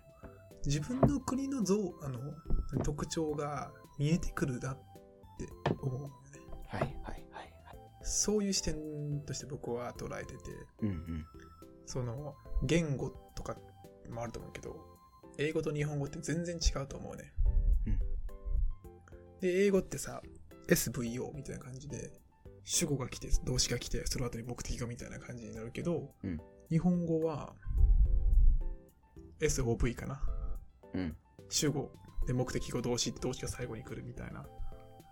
[0.66, 2.20] 自分の国の像あの
[2.84, 5.48] 特徴が見えてくるなって
[5.82, 6.14] 思うよね。
[6.68, 7.78] はいはいはいはい。
[8.04, 10.40] そういう視点として僕は捉えてて、
[10.82, 11.26] うんうん。
[11.86, 13.56] その言語とか
[14.10, 14.76] もあると思うけど、
[15.38, 17.34] 英語と日本語って全然違うと思うね。
[17.88, 18.00] うん。
[19.40, 20.22] で、英語ってさ、
[20.68, 22.12] SVO みたいな感じで、
[22.66, 27.54] 主語が来て、動詞が来て、その後に目的語みたいな感じになるけど、うん日本語は
[29.40, 30.22] SOV かな。
[30.94, 31.16] うん。
[31.50, 31.92] 主語
[32.28, 34.46] で目的語動詞動詞が最後に来るみたいな。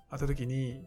[0.09, 0.85] あった時に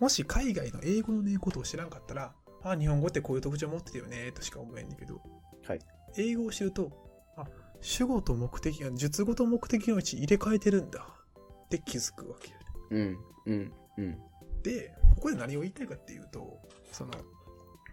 [0.00, 5.20] もし海外の英語のねことを知らんかったらあ日本語ってこういう特徴持ってるよねとしか思えんねんけど、
[5.66, 5.78] はい。
[6.16, 6.90] 英語を知ると
[7.36, 7.44] あ
[7.80, 11.06] 主語と目的が述語と目的のうち入れ替えてるんだ。
[11.66, 12.64] って気づくわけよね。
[12.90, 14.18] うんうんうん。
[14.62, 16.58] でここで何を言いたいかっていうと
[16.90, 17.12] その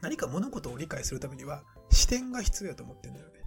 [0.01, 3.41] 何か物事を理解するためには視点が必要だと思ってるんだよね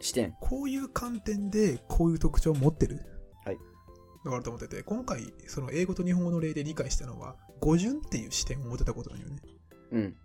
[0.00, 3.00] 視点こういう観点でこういう特徴を持ってる。
[3.44, 3.58] はい。
[4.24, 9.36] のがあると思ってて、今回、その英語と日本語の例で理解したのは、語順っていう視点を持ってたことなんよね。
[9.92, 10.16] うん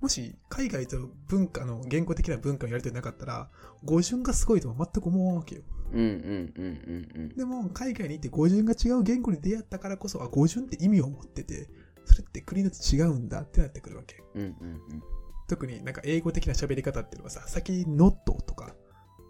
[0.00, 0.96] もし、海外と
[1.26, 3.50] 文化の、言語的な文化をやりとりなかったら、
[3.82, 5.62] 語順がすごいとは全く思わんわけよ。
[5.92, 11.68] うんうんうんうんでも、海外に行って語順が違う言語に出会ったからこそ、あ、語順って意味を持ってて、
[12.08, 14.22] それって国によって違うんだってなってくるわけ。
[14.34, 15.02] うんうんうん
[15.48, 18.12] 特になんか英語的な喋り方っていうのはさ、先に not
[18.44, 18.74] とか、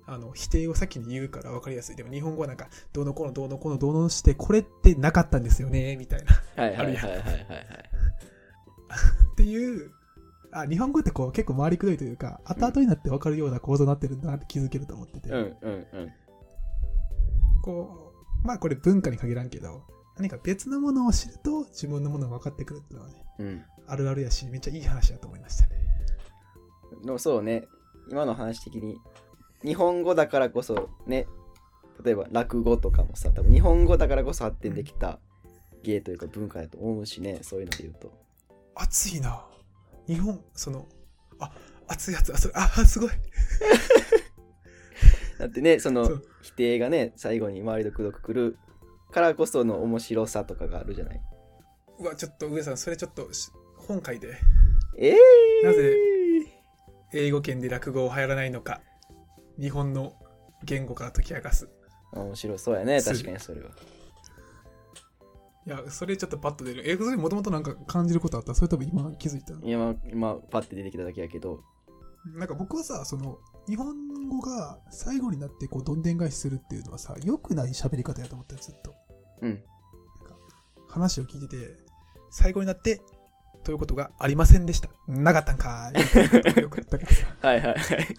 [0.04, 1.96] あの、否定を先に言うから分かりやすい。
[1.96, 6.32] でも日本語はなんか、どうのこうのどうのこうのどうのして、これってなかったんですよね、みたいな。
[6.64, 7.54] はいはいはいはいはいはい
[9.32, 9.92] っていう、
[10.50, 15.30] あ、日本語ってこう結構回りくどいというか、後々になって分かるような構造になってるんだなって気づけると思ってて。
[15.30, 16.12] うんうんうん
[17.60, 19.82] こう、まあこれ文化に限らんけど、
[20.18, 25.70] 何か別のものを知ると自分のものが分かってくるっていうのはね、うんあるあるやし、めっちゃいい話だと思いましたね。
[27.02, 27.66] でもそうね
[28.10, 28.98] 今の話的に
[29.64, 31.26] 日本語だからこそね
[32.04, 35.18] 例えば落語とかもさ多分日本語だからこそ発展できた
[35.82, 38.12] 芸というか文化だと思うしねそういうので言うと
[38.74, 39.44] 熱いな
[40.08, 40.86] 日本、その、
[41.38, 41.52] あ、
[41.86, 43.10] 熱いやつ、あ、それあ、すごい。
[45.38, 48.58] だってねその否定がね最後に周りでくどくくる
[49.18, 51.20] からこその面白さとかがあるじゃない？
[51.98, 54.36] うわ、ちょっと上さん、それちょっとし本書いて、
[54.96, 55.96] えー、なぜ
[57.12, 58.80] 英語圏で落語を流行らないのか、
[59.60, 60.12] 日本の
[60.64, 61.68] 言語から解き明かす。
[62.12, 63.70] 面白そうやね確かにそれは。
[65.66, 66.88] いや、それちょっとパッと出る。
[66.88, 68.54] 英語でもともとなんか感じることあった？
[68.54, 69.60] それ多分今気づいたの。
[69.64, 71.60] 今今パッて出てきただけやけど。
[72.34, 73.94] なんか僕はさ、その、日本
[74.28, 78.94] 語が最後になってこうどんでん返しするっていうのはさ、良くない喋り方やと思ったよ、ずっと。
[79.42, 79.62] うん
[80.88, 81.76] 話を聞いてて、
[82.30, 83.02] 最後になって、
[83.62, 84.88] ということがありませんでした。
[85.06, 86.62] なかったんかーい。
[86.62, 87.36] よくあったからさ。
[87.42, 88.16] はいはいはい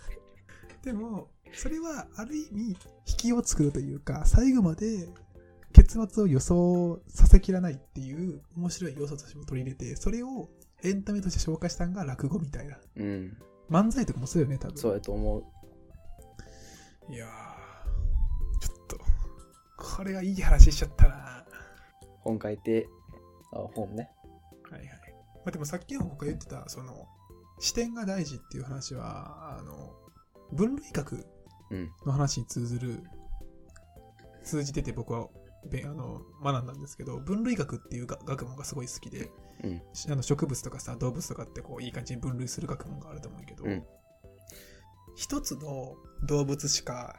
[0.83, 2.75] でも、それはある意味、引
[3.17, 5.09] きを作るというか、最後まで
[5.73, 10.49] 結末を予想させきらないっていう面白い要素としても取り入れて、それを
[10.83, 12.77] エンタメとして紹介したのが落語みたいな。
[12.95, 13.37] うん
[13.69, 14.77] 漫才とかもそうよね、多分。
[14.77, 17.29] そうやと思ういやー、
[19.79, 21.15] これはいい話しちゃったな。
[21.15, 21.45] は
[22.21, 22.87] 本書いて
[23.51, 24.11] あ本ね
[24.69, 24.85] いはい。
[25.35, 27.07] まあ、でもさっきの僕が言ってた、その、
[27.59, 29.93] 視点が大事っていう話は、あの、
[30.51, 31.25] 分類学
[31.71, 33.03] うんの話に通ずる、
[34.43, 35.27] 通じてて僕は
[35.69, 39.29] べあの学んだんですけど、分類学っていうが学問がすごい好きで、
[39.63, 43.83] うんあの植物とかさ、動物とかってこういい感じに分類する学問があると思うけど、うん
[45.15, 47.15] 一つの動物しか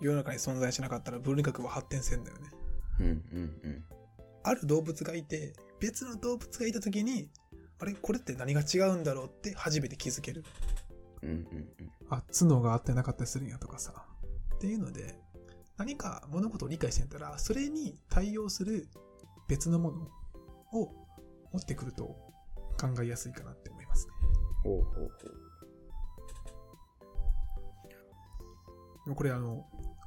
[0.00, 2.50] 世の中に存在しなかったら分類学は発展せんだよね。
[3.00, 3.84] うんうん
[4.46, 7.28] ある動物がいて、別の動物がいたときに、
[7.80, 10.44] あれこれって何が違うんだろうって初めて気づける。
[11.22, 11.38] うんうんう
[11.82, 14.06] んあ、角があってなかったりするんやとかさ。
[14.54, 15.18] っていうので、
[15.76, 18.86] 何か物事を理解してんたら、それに対応する
[19.48, 20.08] 別のもの
[20.72, 20.92] を
[21.52, 22.04] 持ってくると
[22.80, 24.12] 考えやすいかなって思いますね。
[24.62, 25.00] ほうほうほ
[29.12, 29.14] う。
[29.14, 29.66] これあの、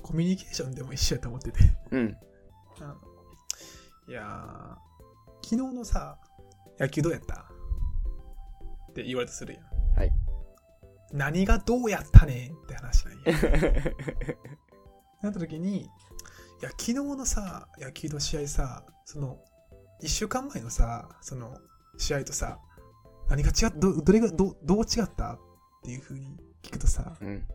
[0.10, 1.60] コミュニケーションでも一緒やと思ってて。
[1.92, 2.18] うん。
[2.82, 2.96] あの
[4.08, 6.18] いやー、昨日のさ、
[6.80, 7.46] 野球どうやった？
[8.90, 9.64] って言われたとするやん。
[10.00, 10.12] はい。
[11.14, 12.48] 何がどうやったね？
[12.48, 13.24] んって話なんや。
[15.22, 15.86] なった時に、い
[16.62, 19.38] や、昨日のさ、野球の試合さ、その、
[20.02, 21.56] 一週間前のさ、その、
[21.98, 22.60] 試合とさ、
[23.28, 25.34] 何が違っど、どれが、ど、どう違った？
[25.36, 25.40] っ
[25.84, 27.48] ていう風に聞くとさ、うん。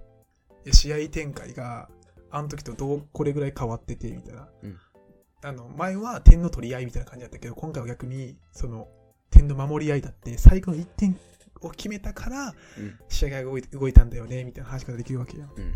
[0.71, 1.91] 試合展開が、
[2.35, 4.49] あの時とどう、これぐらい変わってて、みたいな。
[4.63, 4.79] うん
[5.47, 8.89] あの、前は点の取り合いみたいな感じだったけど、今回は逆に、その、
[9.31, 11.19] 点の守り合いだって、最後の1点
[11.61, 12.99] を決めたから、うん。
[13.11, 15.53] 試合が動い動いたんだよね、みたいな話ができるわけよ。
[15.55, 15.75] うん。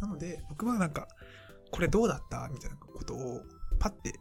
[0.00, 1.08] なので、僕はなんか、
[1.72, 3.42] これどうだったみたいなことを、
[3.80, 4.12] パッて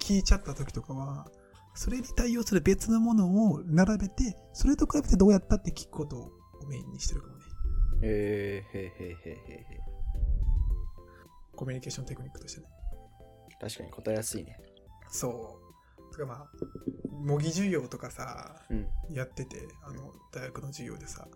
[0.00, 1.30] 聞いちゃった時とかは、
[1.74, 6.30] それに対応する別のものを並べて、それと比べてどうやったって聞くことを
[6.68, 7.44] メインにしてるかもね。
[8.02, 9.83] えー、へーへーへーへーへ
[11.54, 12.66] コミュニケーションテクニックとしてね。
[13.58, 14.58] ー確かに答えやすいね。
[15.08, 15.58] そ
[16.10, 16.12] う。
[16.12, 16.46] とかまあ、
[17.10, 18.86] 模擬授業とかさ、うん。
[19.10, 21.26] やってて、あの、大学の授業でさ、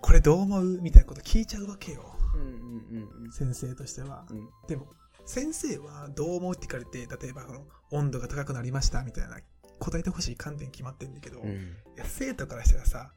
[0.00, 2.04] これどう思うみたいなこと聞いちゃうわけよ。
[2.34, 4.26] うんうんうん先生としては。
[4.30, 4.48] うん。
[4.68, 4.86] でも、
[5.24, 9.38] 先生はどう思うって聞かれて、例えばこの温度が高くなりましたみたいな
[9.78, 11.76] 答えてほしい観点決まってんだけど、いうん。
[11.96, 13.12] や生徒からしたらさ、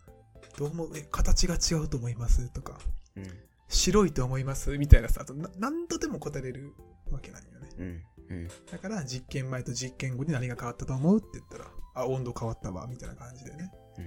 [0.58, 0.98] どう思う？
[0.98, 2.50] え、形が違うと思います？
[2.54, 2.80] とか、
[3.18, 3.24] うん。
[3.68, 6.74] 白いと思いますみたいなさ、あとな何度でも答えれる
[7.12, 7.70] わけなんよね。
[7.78, 8.04] うん。
[8.30, 8.48] うん。
[8.72, 13.72] だから実験前と実験後に何が変わったと思うって言ったら、あ、温度変わったわ、みたいな感じでね。
[13.98, 14.06] うん。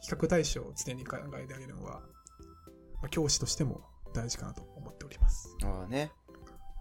[0.00, 2.00] 比較対象を常に考えてあげるのは、
[3.02, 3.82] まあ、教師としても
[4.14, 5.56] 大事かなと思っております。
[5.64, 6.10] ああね。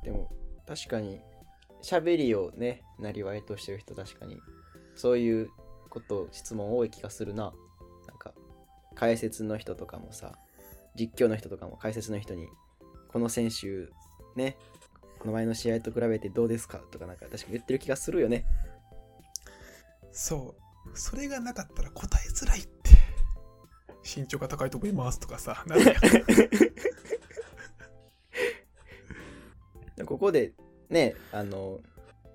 [0.04, 0.32] でも、
[0.66, 1.22] 確かに、
[1.84, 4.42] 喋りをね、なりわいとしてる人、確かに、
[4.96, 5.50] そういう
[5.90, 7.54] こと、質問多い気がするな。
[8.08, 8.34] なんか、
[8.96, 10.38] 解説の人とかもさ、
[11.00, 12.50] 実況の人とかも解説の人に、
[13.08, 13.88] この選手、
[14.36, 14.58] ね、
[15.20, 18.46] この前の試合と比べてどうですかとか、なんか、確かに言ってる気がするよね。
[20.12, 20.98] そう。
[20.98, 22.90] それがなかったら答えづらいって。
[24.04, 25.94] 身長が高いと思いますとかさ、なんや
[30.06, 30.54] ここで、
[30.90, 31.80] ね、あの、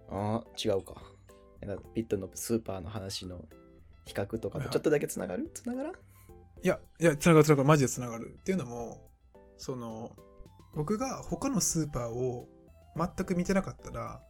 [0.09, 1.03] ああ、違うか。
[1.94, 3.46] ピットのスーパーの話の
[4.05, 5.50] 比較とかとちょっとだけつながる？
[5.55, 5.94] つながらん？
[6.64, 8.38] いや、いや、つながるつながる、マジでつながる。
[8.40, 9.11] っていうのも、
[9.59, 10.16] その、
[10.74, 12.48] 僕が他のスーパーを
[12.96, 14.22] 全く見てなかったら、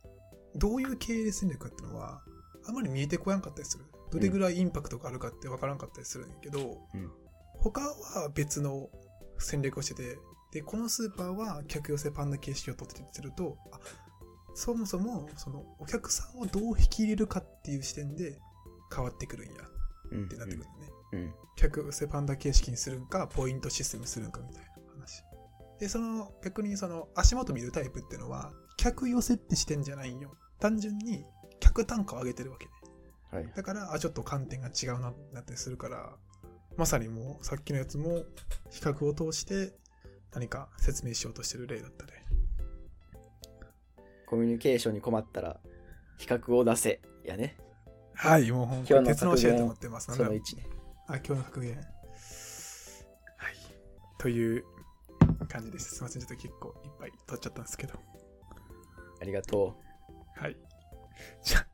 [0.56, 2.22] どういう経営戦略かっていうのは、
[2.66, 3.84] あまり見えてこやんかったりする。
[4.10, 7.10] どれぐらいインパクトがあるかってわからんかったりするんやけど、うん
[7.56, 8.90] 他は別の
[9.38, 10.18] 戦略をしてて、
[10.52, 13.78] で、このスーパーは客寄せパンダ形式を取ってすると、あ
[14.54, 18.38] そもそも、その、お客さんをどう引き入れるかっていう視点で
[18.94, 19.54] 変わってくるんや
[20.12, 20.93] うんってなってくるんだね。
[21.14, 21.34] うん。
[21.56, 25.22] 客寄せパンダ形式にするんか、ポイントシステムにするんかみたいな話。
[25.78, 30.36] で、その、逆にその、足元見るタイプっていうのは、客寄せって視点じゃないんよ。
[30.58, 31.24] 単純に、
[31.60, 32.70] 客単価を上げてるわけで。
[33.36, 33.52] はい。
[33.54, 36.16] だから、あ、ちょっと観点が違うな、なったりするから、
[36.76, 38.24] まさにもう、さっきのやつも、
[38.70, 39.72] 比較を通して、
[40.32, 42.12] 何か説明しようとしてる例だったね。
[44.26, 45.60] コミュニケーションに困ったら、
[46.18, 47.00] 比較を出せ。
[47.24, 47.56] やね。
[48.14, 50.14] はい、もう本当に鉄の教えと思ってます。
[50.14, 50.66] その1ね。
[51.06, 51.76] あ、今日の格言。
[51.76, 51.84] はい。
[54.18, 54.64] という
[55.48, 55.96] 感じです。
[55.96, 57.94] すいません、ちょっと結構いっぱい取っちゃったんですけど。
[59.20, 59.76] ありがと
[60.36, 60.56] はい。
[61.42, 61.66] じゃあ、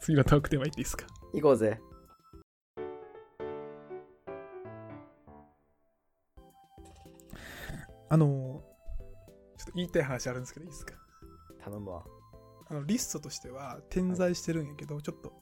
[0.00, 1.06] 次のトークテーマいっていいですか？
[1.32, 1.36] う。
[1.36, 1.80] 行こうぜ。
[8.10, 8.26] あの、
[9.56, 10.92] ちょっと言いたい話あるんですけどいいですか？
[11.64, 12.04] 頼むわ。
[12.68, 15.32] あの、リストとしては点在してるんやけど、ちょっと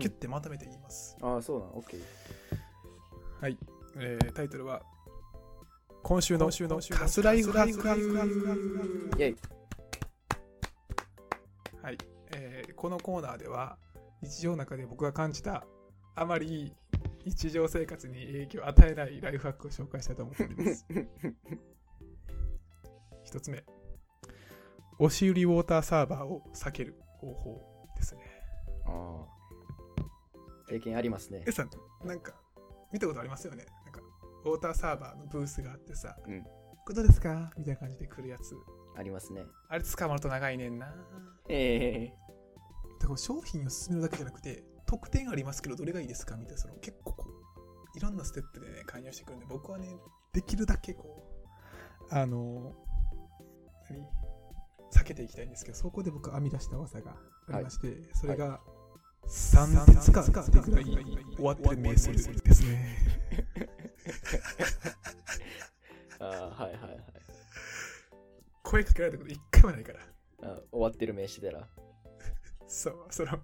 [0.00, 1.14] キュッてまとめて言います。
[1.20, 2.00] ああ、そうなの ?OK。
[3.40, 3.58] はい。
[3.98, 4.82] えータイトルは、
[6.02, 6.52] 今週のカ
[7.08, 7.88] スライフハック
[9.18, 9.36] イェイ。
[11.82, 11.98] はい、
[12.34, 13.76] えーこのコーナーでは
[14.22, 15.66] 日常の中で僕が感じた
[16.14, 16.72] あまり
[17.24, 20.86] 日常生活に影響を与えないライフハックを紹介したいと思っております。
[23.24, 23.64] 一つ目、
[24.98, 28.22] 押し売りウォーターサーバーを避ける方法ですね。
[28.86, 29.26] ああ。
[30.68, 31.52] 経験ありますねえ。
[31.52, 31.70] さん、
[32.04, 32.34] なんか
[32.92, 33.66] 見たことありますよね。
[33.84, 34.00] なんか
[34.44, 36.42] ウォーターサーバーのブースがあってさ、うん。
[36.42, 36.50] こ
[36.90, 37.50] れどうですか？
[37.58, 38.54] みたいな感じで来るやつ。
[38.96, 39.44] ありますね。
[39.68, 40.94] あれ捕まると長いねんな。
[41.48, 42.14] ええ。
[43.00, 46.36] だから商品を進めるだけじゃなくて、特典ありますけど、どれがいいですか？
[46.36, 49.88] みたいな、その結構こう、いろんなステップでね、関与してくるんで、僕はね、
[50.32, 51.28] できるだけこ
[52.10, 52.72] う、あの、
[53.90, 54.06] 何？
[54.92, 57.16] 避けていきたいんですけど、そこで僕編み出した技が
[57.52, 58.60] ありまして、それが、
[59.26, 62.96] 三節間ってぐらい終わってる瞑想ですね。
[66.20, 67.00] ああ、はいはいはい。
[68.62, 70.00] 声かけられたこと一回もないから。
[70.42, 71.66] あ終わってる名詞でら。
[72.66, 73.38] そう、その、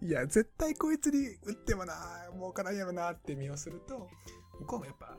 [0.00, 4.08] いや、絶対こいつに打ってもな、儲からんやろなって見をすると、
[4.60, 5.18] 向こうもやっぱ、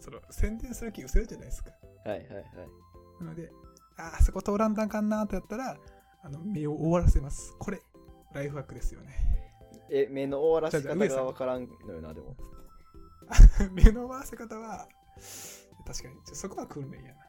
[0.00, 1.70] その、宣伝する気失せるじゃないですか。
[2.04, 2.44] はいはいはい。
[3.20, 3.50] なので、
[3.96, 5.78] ああそこ通らんとあかんなってやったら、
[6.22, 7.54] あの、目を終わらせます。
[7.58, 7.80] これ、
[8.34, 9.14] ライフハックですよね。
[9.90, 12.36] え、目の終わらせ方がわからんのよな、でも。
[13.72, 14.88] 目の回せ方は、
[15.86, 17.20] 確かに、そこは訓練やな。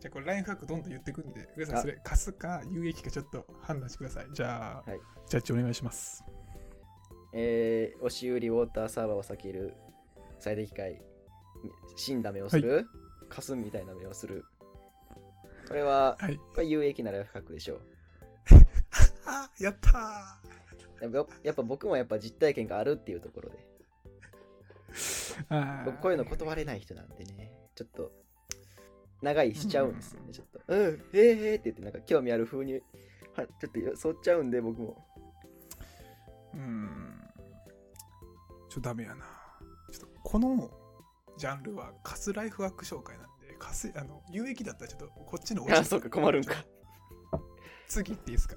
[0.00, 4.28] じゃあ、これ、ライフハックどんどん言ってくんで、上さん、あそれ、貸すか有益かちょっと判断してください。
[4.32, 6.24] じゃあ、はいジャッジお願いします。
[7.32, 9.74] えー、押し売りウォーターサーバーを避ける
[10.38, 11.02] 最適解
[11.96, 12.86] 死んだ目をする、
[13.28, 14.44] かすみたいな目をする
[15.66, 16.36] これははい。
[16.36, 17.80] これ有益なライフハックでしょう
[19.26, 20.40] あ、やったやっぱ
[21.42, 23.66] やっぱ僕もやっぱ実体験があるっていうところで。
[25.84, 27.52] 僕こういうの断れない人なんでね。
[27.74, 28.12] ちょっと
[29.22, 30.60] 長いしちゃうんですよねちょっと。
[30.68, 35.06] うんえー、えー、って言ってなんか興味ある風にはちょっとよそっちゃうんで僕も。
[36.54, 37.20] うーん。
[38.70, 39.24] ちょ、ダメやな。
[39.92, 40.70] ちょっと、この
[41.36, 46.54] ジャンルはカスライフワーク紹介なんで、カス、あの、有益だったらちょっとこっちのあそうか困るんか。
[47.88, 48.56] 次行っていいですか？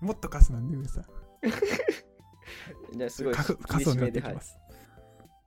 [0.00, 1.04] もっとカスなんで、上さん。
[2.96, 4.58] じゃあすごいカスカ厳スを狙しめではいっていきます。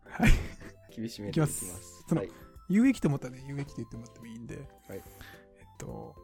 [0.06, 0.32] はい。
[0.96, 2.32] 厳しめでいきいきまますすそのはい
[2.72, 5.04] 有益と思ったらね、有益って言ってもらってもいいんで、はいえっ
[5.78, 6.16] と、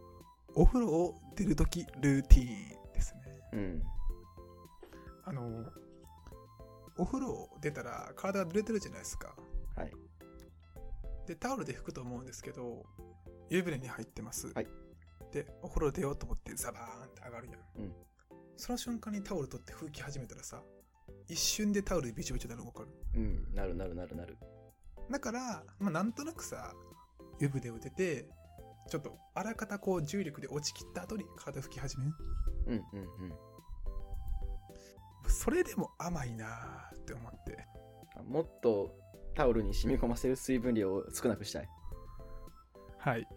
[0.56, 3.22] お風呂を出るときルーティーンですね。
[3.52, 3.84] うん
[5.26, 5.66] あの、
[6.98, 9.36] お風呂を出たら体が濡れてるじゃないですか。
[9.76, 9.92] はい
[11.28, 12.86] で、タオルで拭くと思うんですけど、
[13.50, 14.54] 湯船に入ってます。
[14.54, 14.68] はい
[15.34, 17.60] で、お風呂出ようと思ってザバーンって上がるやん。
[17.84, 17.94] うん
[18.58, 20.62] その瞬間にタオル取って拭き始めたらさ、
[21.30, 22.90] 一瞬でタオルでびちょびちょなるの分かる？
[23.16, 24.38] うんなるなるなるなる
[25.10, 26.74] だから、まあ、なんとなくさ、
[27.40, 28.26] 湯船を出て、
[28.90, 32.14] ちょっとあらかたこう重力で落ちきった後に体拭き始めん？
[32.68, 33.34] うんうんうん
[35.30, 37.58] それでも甘いなーって思って。
[38.16, 38.96] あもっと
[39.36, 41.70] タオルに染み込ませる水分量を少なくしたい。
[42.98, 43.28] はい。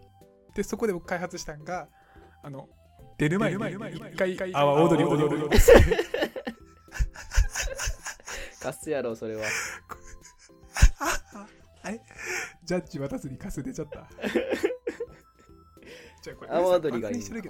[0.55, 1.89] で、そこで僕開発したんが、
[2.43, 2.69] あの、
[3.21, 3.59] 出る前に
[4.33, 5.71] 一回泡踊り踊るです。
[8.59, 9.43] カスやろ、それは。
[11.85, 12.01] あれ？
[12.65, 14.09] ジャッジ渡すにカス出ちゃった。
[16.23, 17.43] じゃあこれ、泡踊りがいいして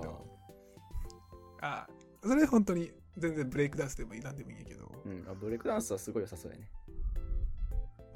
[1.60, 1.88] あ、
[2.20, 6.68] それ本当に全然ブレイクダンスでもいいなんでもいいんやけど、うんあ、ブレイクダンスはすごい良さそうやね。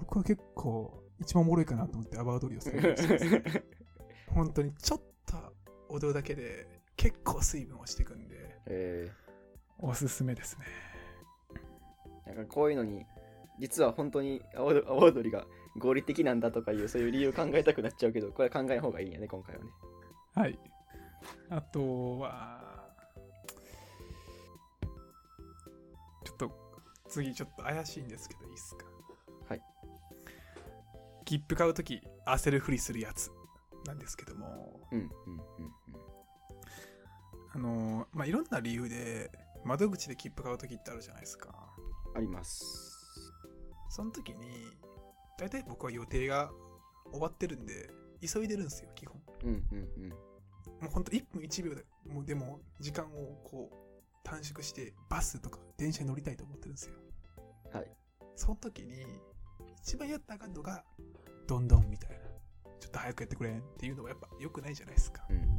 [0.00, 2.96] 僕は結構一番おもろいかなと思って泡踊りをする。
[4.34, 5.36] 本当にちょっと
[5.88, 9.12] 踊るだけで結構水分をしていくんで、え
[9.78, 10.64] おすすめですね。
[12.24, 13.04] ー、なんかこういうのに、
[13.58, 15.44] 実は本当に青青踊りが
[15.76, 19.70] 合理的なんだとかいう、そういう理由を考えたくなっちゃうけど、これは考えん方がいいんやね、今回はね。
[20.34, 20.58] はい。
[21.50, 22.88] あとは、
[26.24, 26.50] ちょっと
[27.08, 28.86] 次ちょっと怪しいんですけどいいですか？
[29.50, 29.62] はい。
[31.26, 33.30] 切符買うとき焦るふりするやつ
[33.84, 35.10] なんですけども、うん、うん、うん、
[37.54, 39.30] あのーまあ、いろんな理由で
[39.64, 41.48] 窓口で切符買うときってあるじゃないですか。
[42.12, 42.18] うん。
[42.18, 43.32] あります。
[43.88, 44.46] その時に、
[45.38, 46.50] 大体僕は予定が
[47.12, 47.90] 終わってるんで、
[48.20, 49.20] 急いでるんですよ、基本。
[49.44, 50.08] うん、うん、うん。
[50.10, 53.76] もうほんと1分1秒でもうでも時間をこう
[54.24, 56.94] 短縮してバスとか電車に乗りたいと思ってるんですよ。
[57.72, 57.90] はい。
[58.34, 59.04] その時に
[59.82, 60.84] 一番やったらあかんのが
[61.46, 62.16] どんどんみたいな。
[62.80, 65.24] ちょっと早くやってくれんっていうのはやっぱ良くないじゃないですか。
[65.30, 65.53] うん。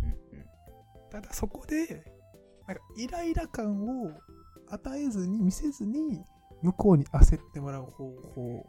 [1.12, 2.04] ただそこで
[2.68, 4.12] なんかイライラ感を
[4.70, 6.24] 与えずに見せずに
[6.62, 8.66] 向こうに焦ってもらう方法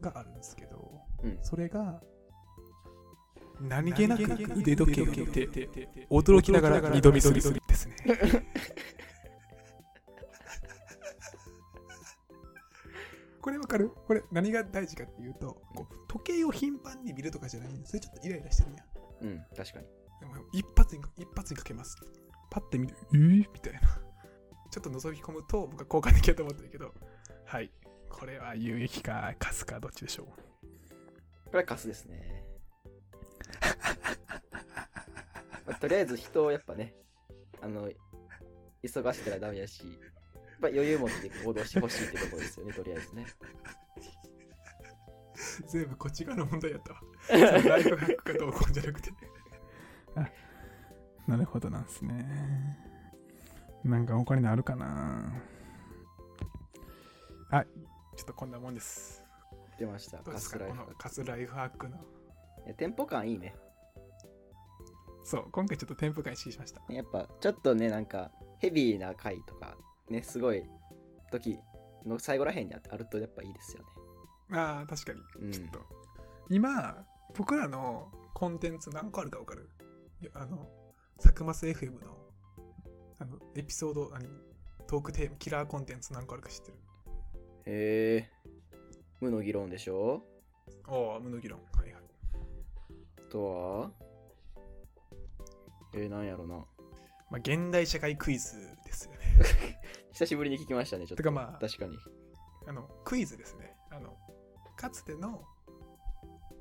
[0.00, 2.00] があるんですけど、うんそれが
[3.60, 4.22] 何気なく
[4.56, 5.46] 腕時計を見て
[6.10, 7.40] 驚きながら二度見するで
[7.74, 7.94] すね。
[13.40, 13.90] これわかる？
[14.06, 18.84] これ何が大事かっていうと、こう時計を頻繁に見るとかじゃないんで、それちょっとイライラしてるんや。
[19.20, 19.86] うん、確かに。
[20.98, 21.96] に一発にかけます。
[22.50, 23.80] パッて見て、えー、みたいな。
[24.70, 26.92] ちょっと覗き込むと僕は交換できると思ってるけど、
[27.44, 27.70] はい。
[28.08, 30.26] これは有益か、カスか、どっちでしょう。
[30.26, 30.34] こ
[31.52, 32.44] れはカスですね。
[35.66, 36.94] まあとりあえず人をやっぱね、
[37.60, 37.90] あの、
[38.82, 39.92] 急がしたらダメやし、やっ
[40.60, 43.26] ぱ余裕持って行動してほしいってところですよね、とりあえずね。
[45.68, 47.00] 全部こっち側の問題やったわ。
[47.68, 49.12] ライフハックかどうこうじゃなくて。
[51.28, 52.78] あ なるほどなんですね。
[53.84, 55.32] なんか他にあるかな？
[57.50, 59.22] あ、ちょっとこんなもんです。
[59.78, 60.18] 出ました。
[60.18, 61.98] カスライフこのカスライフハックの。
[62.76, 63.54] テンポ感いいね。
[65.22, 66.80] そう、今回ちょっとテンポ感意識しました。
[66.92, 69.76] やっぱちょっとね、なんかヘビーな回とか、
[70.08, 70.62] ね、すごい
[71.30, 71.58] 時
[72.06, 73.88] の最後らへんにあるとやっぱいいですよね。
[74.58, 75.20] ああ、確かに。
[75.40, 75.80] うんちょっと。
[76.48, 77.04] 今、
[77.36, 79.68] 僕らのコンテンツ何個あるか分かる？
[80.34, 80.68] あの、
[81.18, 82.18] サクマス FM の
[83.18, 84.26] あのエピソード、何
[84.86, 86.78] トークテーマ、キラーコンテンツ何個あるか知ってる？
[87.66, 88.30] へえ。
[89.20, 90.22] 無の議論でしょ？
[90.86, 91.60] ああ、無の議論。
[91.72, 92.02] はいはい。
[93.18, 93.90] あとは？
[95.94, 96.56] えー、なんやろな。
[97.30, 99.18] まあ、現代社会クイズですよね。
[100.12, 101.16] 久しぶりに聞きましたね、ちょっと。
[101.16, 101.96] てかまあ確かに。
[102.66, 103.76] あの、クイズですね。
[103.90, 104.16] あの、
[104.76, 105.44] かつての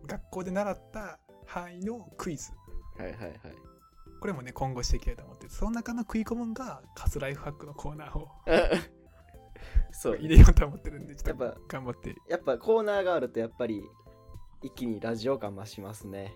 [0.06, 2.51] 学校で習った範囲のクイズ。
[2.97, 3.39] はいはいはい。
[4.24, 8.30] これもね、今後していきたいと思ってて、その中の食い込むんがカスライフハックのコーナーを
[9.91, 10.17] そう。
[10.17, 12.15] 入れようと思ってるんで、ちょっと頑張って。
[12.30, 13.84] やっぱコーナーがあるとやっぱり
[14.61, 16.34] 一気にラジオ感増しますね。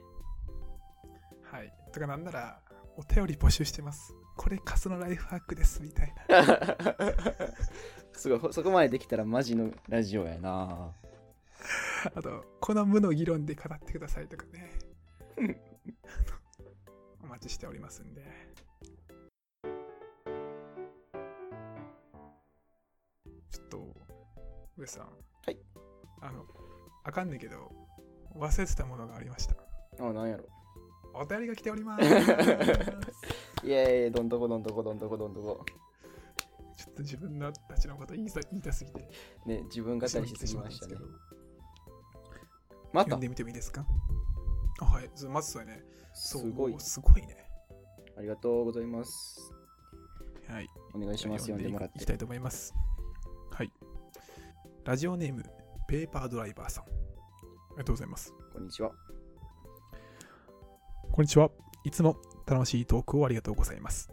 [1.43, 1.73] はい。
[1.93, 2.59] とかなんなら、
[2.97, 4.13] お便り募集してます。
[4.35, 6.43] これカスのライフハックです、みたいな。
[8.11, 10.91] すごい、ほそこまでできたらマジのラジオやな。
[12.13, 14.73] あと、この無の議論で語ってくださいとかね。
[17.27, 18.21] お待ちしておりますんで。
[23.51, 23.93] ちょっと、
[24.77, 25.03] 上さん。
[25.03, 25.09] は
[25.51, 25.57] い。
[26.21, 26.45] あの、
[27.03, 27.71] あかんねんけど、
[28.35, 29.55] 忘れてたものがありました。
[29.99, 30.45] あ、なんやろ。
[31.13, 32.03] お便りが来ております。
[33.65, 35.65] いやいや、どんどこどんどこどんどこどんどこ。
[36.77, 39.09] ちょっと自分のたちのこと言いさ言いたすぎて。
[39.45, 40.95] ね、自分語りしすぎましたね
[42.93, 43.81] まった読んでみてもいいですか？
[43.81, 43.85] あ
[44.79, 45.09] はい。
[45.15, 45.83] ずまずそうやね。
[46.13, 46.75] すごい。
[46.79, 47.49] すごいね。
[48.17, 49.51] ありがとうございます。
[50.47, 50.67] はい。
[50.93, 51.45] お願いします。
[51.45, 52.05] 読んでもらっていき。
[52.05, 52.73] たいと思います。
[53.51, 53.71] はい。
[54.85, 55.43] ラジオネーム、
[55.87, 56.83] ペーパードライバーさん。
[56.85, 56.87] あ
[57.71, 58.33] りがとうございます。
[58.53, 58.91] こんにちは。
[61.11, 61.49] こんにちは。
[61.83, 64.09] いつも楽しいトークをありがとうございます。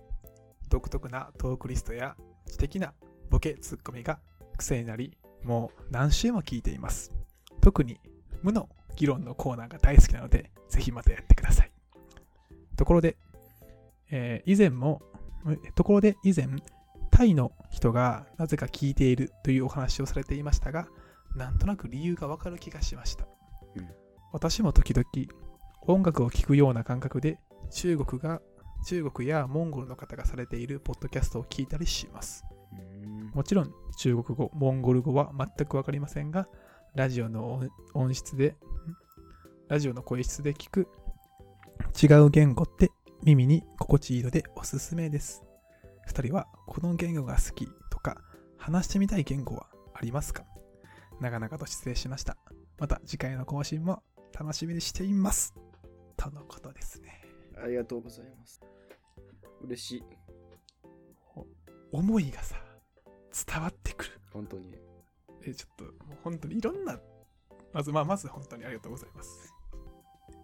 [0.68, 2.94] 独特なトークリストや知的な
[3.30, 4.18] ボケツッコミが
[4.56, 7.12] 癖になり、もう何週も聞いています。
[7.60, 8.00] 特に
[8.42, 11.70] 無の議論のコーナーが大好きなので、ぜひまたやってください。
[12.76, 13.16] ところで、
[14.10, 15.02] えー以前も、
[15.46, 16.48] えところで以前、
[17.10, 20.88] タイの人がなぜか聞いているというお話をされていましたが、
[21.36, 23.26] なんとなく理由がわかる気がしました。
[23.76, 23.88] うん
[24.32, 25.06] 私も時々
[25.82, 27.38] 音楽を聴くような感覚で
[27.70, 28.42] 中国が
[28.84, 32.44] 中国やモンゴルの方がされているポッドキャストを聞いたりします。
[33.32, 36.48] もちろん中国語、モンゴル語は全くわかりませんが、
[36.94, 38.56] ラジオの音音質で、ん？
[39.66, 40.86] ラジオの声質で聞く
[42.00, 42.92] 違う言語って
[43.24, 45.42] 耳に心地いいのでおすすめです。
[46.06, 48.18] 二人はこの言語が好きとか
[48.56, 50.44] 話してみたい言語はありますか？
[51.20, 52.36] 長々と失礼しました。
[52.78, 55.52] また次回の更新も楽しみにしています。
[56.16, 57.24] とのことですね。
[57.60, 58.60] ありがとうございます。
[59.62, 60.04] 嬉しい。
[61.90, 62.54] 思いがさ、
[63.48, 64.12] 伝わってくる。
[64.32, 64.78] 本当にね。
[65.46, 66.98] え、ちょっと、もう本当にいろんな、
[67.72, 69.52] まず、まあ、まず本当にありがとうございます。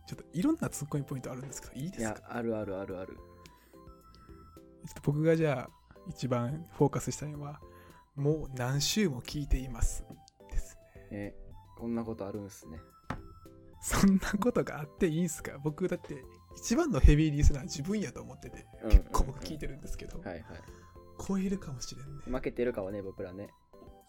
[0.07, 3.15] ちょっといろんなツッコミポイントあるんですけど、いいですか、いやあるあるあるある。
[3.15, 3.21] ちょ
[4.91, 5.71] っと僕がじゃあ、
[6.09, 7.61] 一番フォーカスしたいのは、
[8.17, 10.05] もう何週も聞いています。
[10.51, 10.77] です
[11.11, 11.19] ね。
[11.19, 11.35] ね、
[11.77, 12.81] こんなことあるんすね。
[13.81, 15.59] そんなことがあっていいんすか？
[15.63, 16.25] 僕だって、
[16.57, 20.43] 一番のヘビーリスナー自分やと思ってて、うん結構僕聞いてるんですけど、はいはい。
[21.27, 22.23] 超えるかもしれんね。
[22.27, 23.49] 負けてるかはね、僕らね。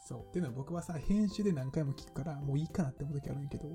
[0.07, 0.21] そう。
[0.27, 3.67] っていうのは僕はさ、編集で何回も聞くから、もういいかなって思う時あるんやけど、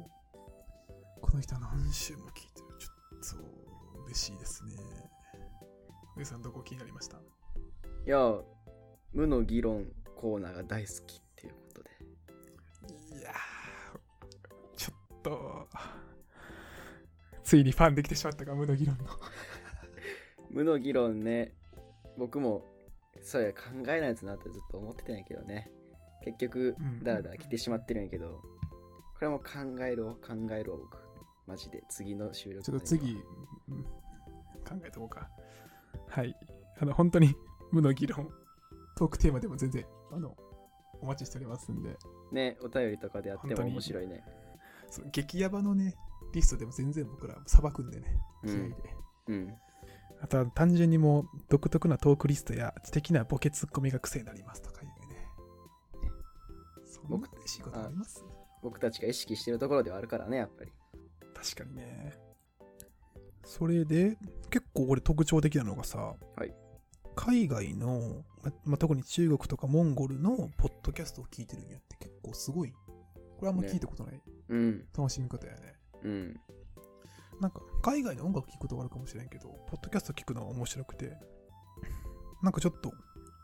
[1.20, 2.66] この人は何週も聞いてる。
[2.78, 4.76] ちょっと、嬉しいですね。
[6.16, 7.16] 上さん、どこ気になりました？
[7.18, 7.20] い
[8.06, 8.18] や、
[9.12, 11.90] 無の議論コーナーが大好きっていうことで。
[13.18, 15.68] いやー、ちょっと、
[17.42, 19.04] ついにファンできてしまったか、無の議論の。
[20.50, 21.54] 無の議論ね、
[22.16, 22.64] 僕も、
[23.22, 25.70] そうや、考えないとなってずっと思ってたんやけどね。
[26.26, 28.42] 結局うん、だらだら来てしまってるんやけど、
[29.14, 30.98] これはもう考えろ、考えろ、僕。
[31.46, 33.12] マジで、次の収録、ちょっと次、
[33.68, 33.84] うん
[34.68, 35.30] 考えておこうか。
[36.08, 36.34] はい。
[36.80, 37.36] あの、本当に
[37.70, 38.28] 無の議論、
[38.96, 40.36] トークテーマでも全然、あの、
[41.00, 41.96] お待ちしておりますんで、
[42.32, 44.24] ね、お便りとかでやっても面白いね。
[44.90, 45.94] そう激ヤバのね、
[46.32, 48.76] リストでも全然僕らさばくんでね、うん気合いで。
[49.28, 49.54] うん。
[50.20, 54.75] あとは単純にもう独特なトークリストや知的なボケツッコミが癖になりますとか。
[57.08, 58.24] そんな嬉しいことあります？
[58.62, 60.72] 僕たちが意識してるところではあるからね、やっぱり。
[61.34, 62.14] 確かにね。
[63.44, 64.16] それで、
[64.50, 66.54] 結構俺特徴的なのがさ、はい
[67.18, 72.72] 海外の、ままあ、特に中国とかモンゴルのポッドキャストを聞いてるんやって結構すごい。
[73.38, 74.84] これあんま聞いたことないうん。
[74.94, 75.74] 楽しみ方やね。
[76.04, 76.40] うん。
[77.40, 81.16] なんか海外の音楽聞くことがあるかもしれんけど、ポッドキャスト聞くのは面白くて、
[82.42, 82.92] なんかちょっと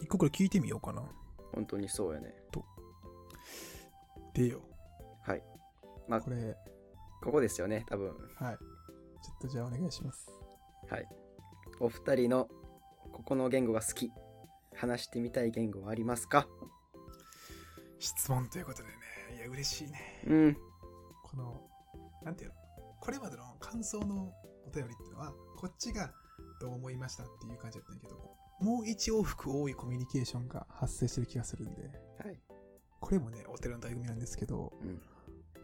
[0.00, 1.02] 一個くらい聞いてみようかな。
[1.54, 2.34] 本当にそうやね。
[4.34, 4.62] でよ。
[5.22, 5.42] はい。
[6.08, 6.56] まあこ、れ、
[7.22, 8.08] ここですよね、多分。
[8.36, 8.56] はい。
[8.56, 10.30] ちょっとじゃあお願いします。
[10.90, 11.08] はい。
[11.80, 12.48] お二人の
[13.12, 14.10] ここの言語が好き。
[14.74, 16.48] 話してみたい言語はありますか？
[17.98, 18.94] 質問ということでね、
[19.36, 20.22] いや、嬉しいね。
[20.26, 20.56] うん。
[21.22, 21.60] この、
[22.24, 22.56] なんていうの？
[22.98, 24.32] これまでの感想の
[24.66, 26.10] お便りっていうのは、こっちが
[26.58, 31.92] どう思いましたっていう感じだったんだけど、もう一往復多いコミュニケーションが発生してる気がするんで、はい。
[33.02, 35.02] これもね、お寺の醍醐味なんですけど、うん。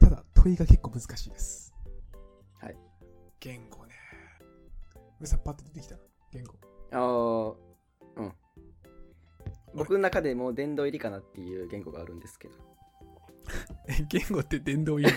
[0.01, 1.73] ただ問いが結構難しいです。
[2.61, 2.77] はい。
[3.41, 3.95] 言語ね。
[5.21, 5.97] うさ、パッと出てきた
[6.33, 6.55] 言語。
[6.91, 7.57] あ
[8.19, 8.33] あ、うん。
[9.75, 12.55] 僕の中でもう殿堂入りかなっていう言語があるんですけど。
[13.89, 15.13] え、言語って伝道言う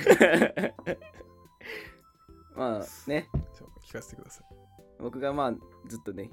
[2.55, 4.45] まあね、ちょ聞かせてください。
[4.99, 5.53] 僕がまあ
[5.87, 6.29] ずっとね、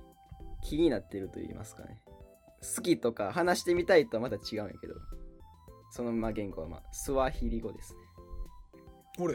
[0.63, 1.99] 気になってると言いますかね。
[2.77, 4.95] 好きとか話してみたいとはまた違うんやけど、
[5.91, 8.01] そのまあ言語はまあスワヒリ語ですね。
[9.19, 9.35] 俺、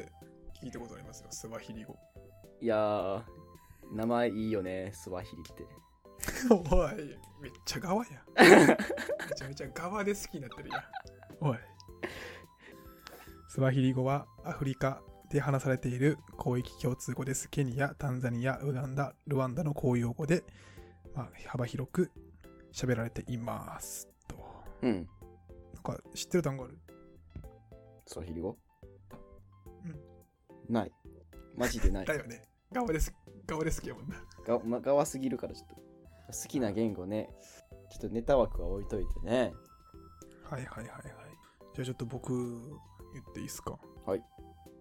[0.62, 1.28] 聞いたことありますよ。
[1.32, 1.98] スワヒリ語。
[2.62, 3.24] いやー、
[3.92, 5.66] 名前いいよね、スワヒリって。
[6.50, 8.24] おい、めっちゃ側や。
[8.36, 10.84] めちゃめちゃ側で好きになってるやん。
[11.42, 11.58] おい。
[13.50, 17.50] スワヒリ語はアフリカで話されている広域共通語です。
[17.50, 20.44] ケニア、タンザニア、ウガンダ、ルワンダの公用語で、
[21.14, 22.12] まあ、幅広く
[22.72, 24.08] 喋られています。
[24.28, 24.36] と。
[24.82, 25.08] うん。
[25.74, 26.78] なんか知ってる単語ある？
[28.06, 28.58] スワヒリ語
[29.86, 30.74] うん。
[30.74, 30.92] ない。
[31.56, 32.16] マジでない だ。
[32.16, 32.48] よね。
[32.72, 33.14] 側です。
[33.46, 34.16] 側で好きやもんな。
[34.46, 35.76] が、ま、がわすぎるからちょっと。
[35.76, 35.82] 好
[36.48, 37.30] きな言語ね。
[37.92, 39.54] ちょっとネタ枠は置いといてね。
[40.44, 41.04] はいはいはいはい。
[41.76, 42.34] じゃあちょっと僕
[43.14, 43.78] 言っていいですか？
[44.06, 44.20] はい。
[44.20, 44.26] こ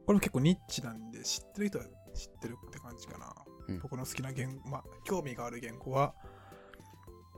[0.09, 1.85] れも結構ニッチなんで知ってる人は
[2.15, 3.35] 知ってるって感じかな。
[3.69, 6.15] うん僕の好きな言語、まあ興味がある言語は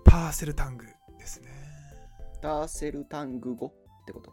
[0.04, 0.86] パーセルタング
[1.18, 1.63] ですね。
[2.44, 3.72] ターセルタング語っ
[4.04, 4.30] てこと？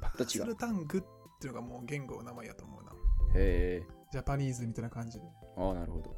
[0.00, 1.02] パーセルタングっ
[1.40, 2.92] ていうのがもう言語の名前やと思うな。
[3.34, 3.86] へえ。
[4.12, 5.26] ジャパニーズみたいな感じで。
[5.56, 6.16] ああ、なるほど。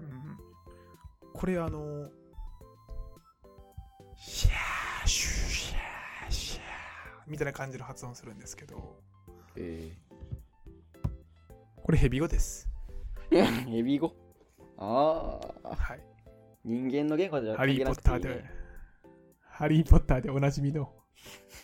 [0.00, 0.36] うん、
[1.32, 2.10] これあの、
[4.16, 6.62] シャーシューシャーシャー
[7.26, 9.00] みたいな感じの発音するんですけど、
[9.56, 9.96] え
[11.82, 12.68] これヘビ語です。
[13.30, 13.44] え。
[13.64, 14.14] ヘビ語？
[14.76, 16.00] ああ、はい。
[16.66, 18.59] 人間の言語じゃハリー・ポッターで、
[19.60, 20.90] ハリー・ポッターでおなじみの、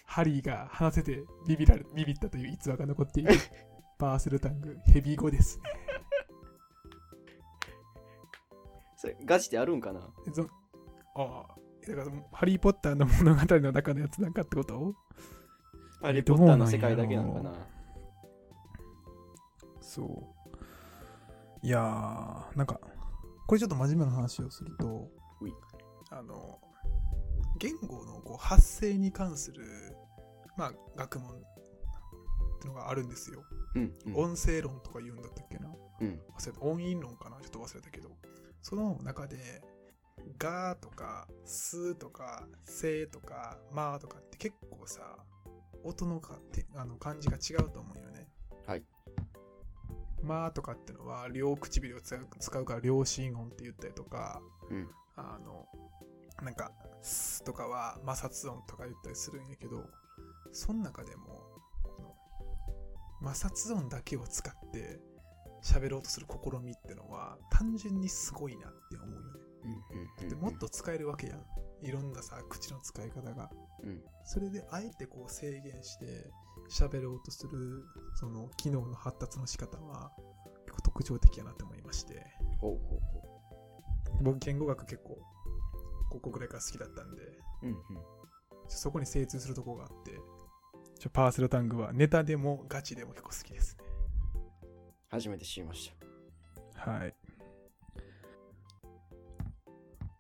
[0.05, 3.32] ハリーが話せてビビらビビったという逸話が残っている
[3.97, 5.59] パーセルタング、ヘビ語です。
[5.61, 5.64] ね。
[8.99, 10.01] それ、ガチであるんかな？
[11.14, 11.57] ああ、
[11.88, 14.94] だからハリー・ポッターの物語の中のやつなんかってこと？
[16.03, 17.55] ハリー・ポッターの世界だけなのかな？
[19.80, 21.66] そう。
[21.66, 22.78] いやー、なんか、
[23.47, 25.09] これちょっと真面目な話をすると
[26.11, 26.61] あの、
[27.59, 29.64] 言語のこう発声に関する、
[30.57, 31.34] まあ、学問っ
[32.61, 33.44] てのがあるんですよ。
[33.74, 33.94] うん。
[34.07, 34.16] うん。
[34.16, 36.20] 音声論とか言うんだったっけなうん。
[36.36, 36.61] 忘れた。
[36.61, 37.36] 音韻論かな？
[37.40, 38.11] ちょっと忘れたけど。
[38.62, 39.62] その中で、
[40.38, 45.18] ガーとか、スーとか、セーとか、マーとかって結構さ、
[45.84, 48.28] 音のかてあの感じが違うと思うよね。
[48.66, 48.82] はい。
[50.22, 54.40] マーとかってのは両唇を使う使うから両心音って言ったりとか、
[54.70, 54.88] うん。
[55.14, 55.66] あの、
[56.43, 56.72] なんか、
[57.03, 59.89] スとかは摩擦音とか言ったりするんやけど、
[60.53, 61.26] その中でも、
[61.82, 62.16] こ
[63.22, 65.01] の摩擦音だけを使って
[65.62, 69.20] 喋ろうとする試みってのは単純にすごいなって思うよ
[70.20, 70.28] ね。
[70.28, 71.43] でもっと使えるわけやん。
[71.82, 73.51] いろんなさ、口の使い方が。
[73.82, 74.03] うん。
[74.24, 76.30] それであえてこう制限して
[76.70, 77.84] 喋ろうとする
[78.14, 80.11] その機能の発達の仕方は
[80.64, 82.24] 結構特徴的やなって思いまして。
[84.22, 85.18] 僕言語学結構
[86.11, 87.66] 高校ぐらいから好きだったんで、う。
[87.66, 87.70] うん。
[87.70, 87.78] うん。
[88.68, 90.12] そこに精通するところがあって、
[90.98, 93.84] ちょパーセルタングはネタでもガチでも結構好きですね。
[95.09, 95.92] 初めて知りまし
[96.74, 96.90] た。
[96.90, 97.14] はい。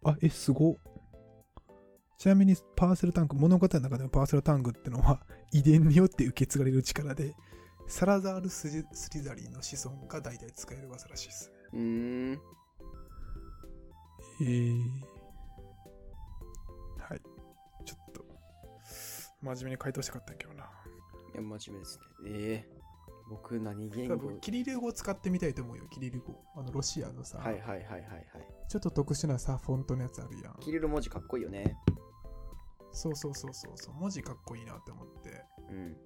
[0.04, 0.76] あ、え、すごっ。
[2.18, 5.20] ちなみにパーセルタング、物語の中でのパーセルタングってのは
[5.52, 7.34] 遺伝によって受け継がれる力で、
[7.88, 11.52] サラザールスリスリザリンの子孫が大体使える技らしいです。
[11.72, 12.32] うーん。
[12.32, 12.38] へ
[14.40, 14.72] え。
[14.72, 15.15] は
[19.42, 20.64] 真面目に回答したかったんやけどな。
[20.64, 20.66] い
[21.34, 22.04] や、真面目ですね。
[22.26, 22.76] ええ
[23.28, 26.44] 僕何言語多分キリル語を使ってみたいと思うよ、キリル語。
[26.54, 28.24] あの、ロシアのさ、はいはいはいはいはい。
[28.68, 30.56] ちょっと特殊なさ、フォントのやつあるやん。
[30.60, 31.76] キリル文字かっこいいよね。
[32.92, 35.44] そうそうそうそうそう、文字かっこいいなって思って。
[35.70, 35.96] うん。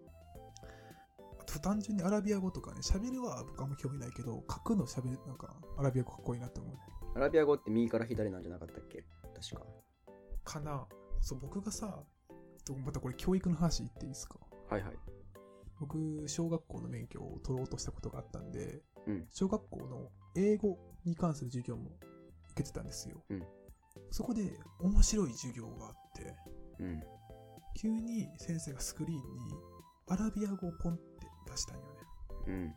[1.38, 6.78] あと単純にアラビア語とかね、喋るは僕はあんま興味ないけど、書くの喋る、なんか、アラビア語かっこいいなって思うね。
[7.14, 9.04] アラビア語って右から左なんじゃなかったっけ？
[9.38, 9.66] 確か。
[10.42, 10.86] かな。
[11.20, 12.02] そう、僕がさ、
[12.74, 14.38] とまたこれ教育の話言っていいですか？
[14.68, 14.92] はいはい。
[15.80, 21.90] 僕、小学校の免許を取ろうとしたことがあったんで、うん小学校の英語に関する授業も
[22.52, 23.22] 受けてたんですよ。
[23.30, 23.42] うん
[24.10, 26.34] そこで面白い授業があって、
[26.78, 27.00] うん。
[27.76, 29.22] 急に先生がスクリーンに
[30.08, 31.90] アラビア語をポンって出したんよね。
[32.46, 32.68] うん。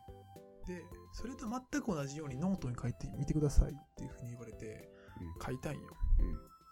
[0.68, 0.84] で、
[1.14, 4.90] それと全く同じようにノートに書いてみてくださいっていうふうに言われて
[5.20, 5.82] うん書いたんよ。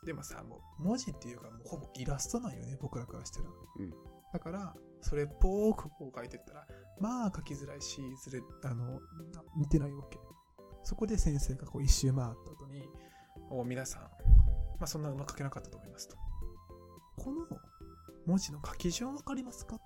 [0.01, 3.45] うんでもさ、もう文字っていうかもうほぼイラストなんよね、僕らからしたら。
[3.79, 3.93] うん
[4.33, 6.65] だから、それっぽくこう書いてったら、
[7.01, 8.99] まあ書きづらいし、ずれ、あの、な
[9.57, 10.17] 似てないわけ。
[10.83, 12.87] そこで先生がこう一周回った後に、
[13.49, 14.09] お皆さん、ま
[14.83, 16.15] あそんなうまく書けなかったと思いますと。
[17.17, 17.45] この
[18.25, 19.81] 文字の書き順わかりますか？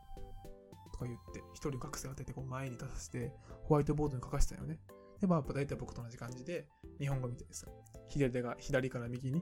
[0.93, 4.77] とか言って、一人学生を当ててこう前に出させて、ホワイトボードに書かせたよね。
[5.19, 6.67] で、まあ大体僕と同じ感じで、
[6.99, 7.65] 日本語みたいです。
[8.09, 9.41] 左手が左から右に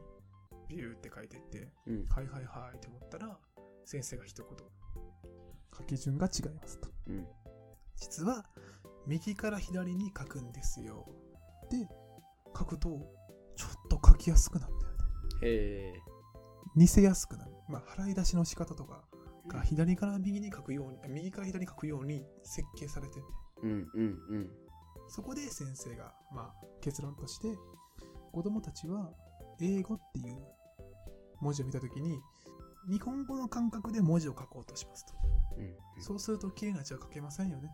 [0.74, 2.06] ビューって書いてって、うん。
[2.08, 3.38] はいはいはいって思ったら、
[3.86, 4.50] 先生が一言、
[5.78, 6.90] 書き順が違いますと。
[7.08, 7.28] うん。
[7.96, 8.46] 実は、
[9.06, 11.08] 右から左に書くんですよ。
[11.70, 11.88] で、
[12.58, 12.90] 書くと、
[13.56, 15.00] ちょっと書きやすくなるんだよね。
[15.44, 16.02] へえ。
[16.76, 17.52] 似せやすくなる。
[17.68, 19.06] まあ、払い出しの仕方とか
[19.48, 23.22] が左から右に書くように、右から左に書くように設計されてて、
[23.64, 24.50] うんうんうん。
[25.10, 27.56] そこで先生が、まあ、結論として、
[28.32, 29.14] 子供たちは
[29.60, 30.42] 英語っていう
[31.44, 32.20] 文字を見たときに、
[32.90, 35.14] 日本語の感覚で文字を書こうとしますと。
[35.58, 37.72] うんそうすると綺麗な字は書けませんよね。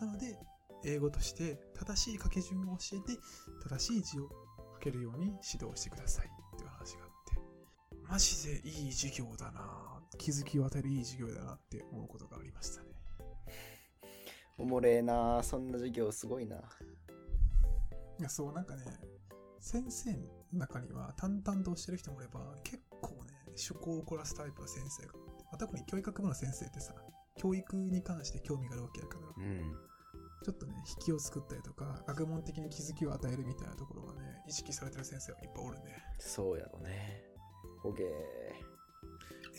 [0.00, 0.38] なので、
[0.84, 3.18] 英語として正しい書き順を教えて、
[3.68, 4.28] 正しい字を
[4.74, 7.40] 書けるように指導してくださいっていう話があって、
[8.08, 12.88] マジでいい授業だな気づきを与えるいい授業だなって思うことがありましたね。
[14.56, 16.56] おもれえなそんな授業すごいな。
[16.56, 18.84] いや、そう、なんかね、
[19.58, 20.18] 先生の
[20.52, 26.94] 中には淡々としてる人もいれば、結構ね、趣向を凝らすタイプの先生がまあ、特に教育学部の先生ってさ、
[27.36, 29.74] 教育に関して興味があるわけやから、うん。
[30.44, 36.02] ちょっとね、引きを作ったりとか、学問的に気づきを与えるみたいなところがね、意識されてる先生はいっぱいおるね。
[36.18, 37.24] そうやろね。
[37.82, 38.06] ほげー。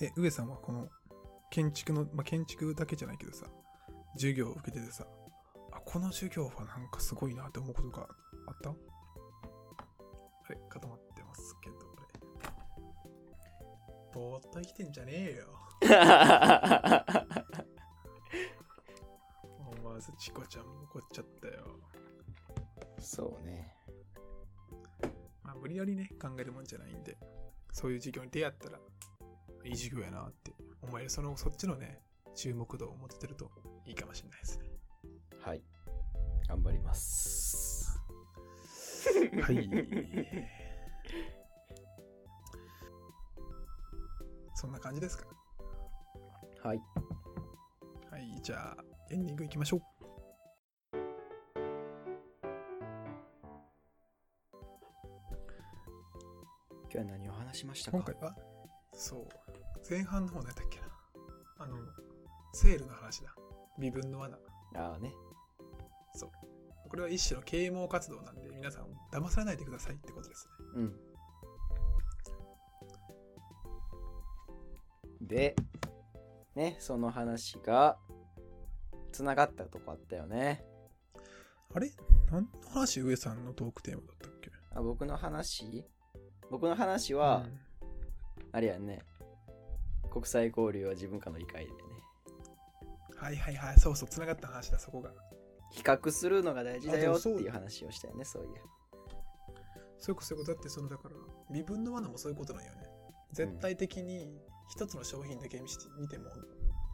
[0.05, 0.87] え、上さんはこの
[1.51, 3.45] 建築の、まあ、建築だけじゃないけどさ、
[4.13, 5.05] 授業を受けててさ、
[5.71, 8.07] あ、この授業はなんかすごいなって思うことが
[8.47, 8.73] あった？
[10.51, 12.19] あれ固まってますけど、これ。
[14.13, 15.47] ぼーっと生きてんじゃねえよ。
[19.57, 21.79] 思わずチコちゃんも怒っちゃったよ。
[22.99, 23.73] そうね。
[25.43, 27.17] まあ、無理やりね、考えるもんじゃないんで、
[27.71, 28.79] そういう授業に出会ったら、
[29.63, 32.03] いい授業やなって思える、その、そっちのね、
[32.35, 33.49] 注目度を持ててると
[33.85, 34.65] いいかもしれないですね。
[35.39, 35.63] はい。
[36.47, 37.60] 頑張ります。
[39.41, 39.69] はい。
[44.55, 45.25] そんな感じですか？
[46.63, 46.81] はい。
[48.11, 49.81] はい、じゃあ、エンディングいきましょう。
[56.83, 57.97] 今日は何を話しましたか？
[57.97, 58.35] 今回は、
[58.93, 59.27] そう、
[59.89, 60.85] 前半の方何やったっけな？
[61.59, 61.77] あの、
[62.53, 63.33] セールの話だ。
[63.79, 64.37] 微分の罠。
[64.75, 65.13] ああね。
[66.91, 70.81] これは一種の啓蒙活動なんで、皆さん騙されないでくださいってことですね。
[75.21, 75.25] うん。
[75.25, 75.55] で、
[76.53, 77.97] ね、その話が、
[79.13, 80.65] つながったとこあったよね。
[81.73, 81.93] あれ？
[82.29, 82.99] 何の話？
[82.99, 84.51] 上さんのトークテーマだったっけ？
[84.75, 85.85] あ僕の話？
[86.49, 87.59] 僕の話は、うん
[88.53, 88.99] あれやんね。
[90.11, 91.77] 国際交流は自分かの理解でね。
[93.15, 95.13] はいはいはい、そうそう、つながった話だ、そこが。
[95.71, 98.49] 比較するのが大事だよっていう話をしたよね、そういう
[100.01, 101.15] そういうことだって、その、だから、
[101.51, 102.87] 微分の罠もそういうことなんよね。
[103.33, 104.35] 絶対的に
[104.67, 106.27] 一つの商品だけ見しても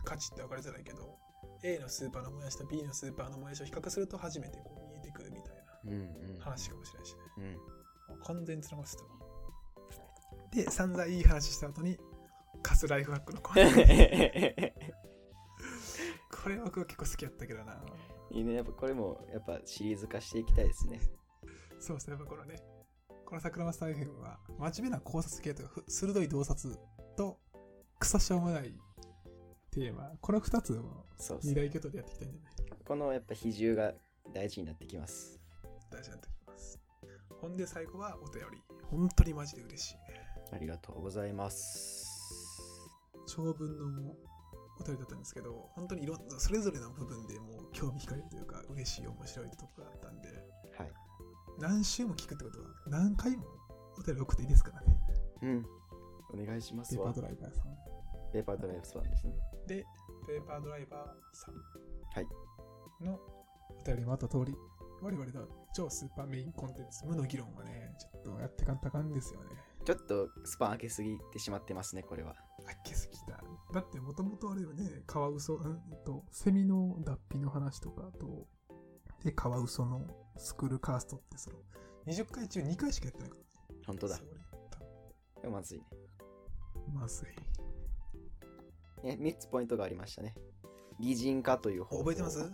[0.04, 1.18] 価値って分かりづらいけど、
[1.64, 5.54] A のスーパーのもやしと B のスーパーのもやしを比較すると初めてこう見えてくるみたい
[5.86, 5.96] うんう
[6.34, 6.38] ん。
[6.38, 7.20] な話かもしれないしね。
[8.10, 8.20] うん。
[8.24, 9.10] 完全につながってたわ。
[10.52, 11.98] で、散々いい話した後に、
[12.62, 14.74] カスライフハックのコーナー。
[16.44, 17.82] これ僕は結構好きやったけどな。
[18.32, 21.00] いいね、やっぱこれもやっぱシリーズ化していきたいですね。
[21.80, 22.62] そうですね、やっぱこのね、
[23.26, 26.76] この桜松大変は、真面目な考察系とか、ふ鋭い洞察
[27.16, 27.40] と、
[28.00, 28.74] クソしょうもない
[29.72, 31.06] テーマ、この2つを
[31.44, 32.46] 二大巨頭でやっていきたいんでね。
[32.86, 33.94] このやっぱ比重が
[34.34, 35.40] 大事になってきます。
[35.92, 36.80] 大事になってきます。
[37.42, 38.62] ほんで最後はお便り。
[38.90, 40.02] 本当にマジで嬉しいね。
[40.52, 42.08] ありがとうございます。
[43.28, 44.16] 長文の
[44.80, 50.30] お便りだったんですけど、本当にいろんな、それぞれの部分でもう興味惹かれるというか、嬉しい、面白いところがあったんで、
[50.78, 50.92] はい。
[51.60, 53.46] 何週も聞くってことは、何回も
[53.98, 55.00] お便り送っていいですからね。
[55.42, 55.66] うん。
[56.42, 57.28] お願いしますわペーパー。
[57.28, 57.78] ドライバーさん。
[58.32, 59.34] ペーパードライブスワンですね。
[59.66, 59.86] で、
[60.28, 62.28] ペーパードライバーさんはい。
[63.04, 63.20] の
[63.70, 64.56] お便りもあった通り、
[65.02, 69.50] 我々の超スーパーメインコンテンツ、無の議論はね、ちょっとやってかんたかんですよね。
[69.86, 72.36] ちょっとスパン開けすぎてしまってますね、これは。
[72.68, 73.42] あっけすぎた。
[73.74, 78.48] だってもともとあれよね、カワウソ、うんと、セミの脱皮の話とかと、
[79.24, 80.08] で、カワウソの
[80.38, 81.58] スクールカーストってその、
[82.08, 83.48] 20回中2回しかやってないからね。
[83.86, 84.20] 本当だ
[85.52, 85.86] まずいね。
[86.94, 87.26] まず
[89.04, 89.08] い。
[89.08, 90.34] ね、3つポイントがありましたね。
[91.00, 92.50] 擬人化という方法覚えてます、はい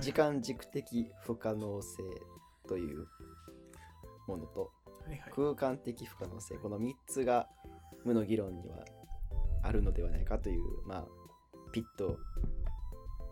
[0.00, 2.02] 時間軸的不可能性
[2.68, 3.06] という
[4.26, 4.72] ものと
[5.06, 5.32] はいはい。
[5.32, 7.48] 空間的不可能性この3つが
[8.04, 8.84] 無の議論には
[9.64, 11.04] あるのではないかというまあ
[11.72, 12.18] ピット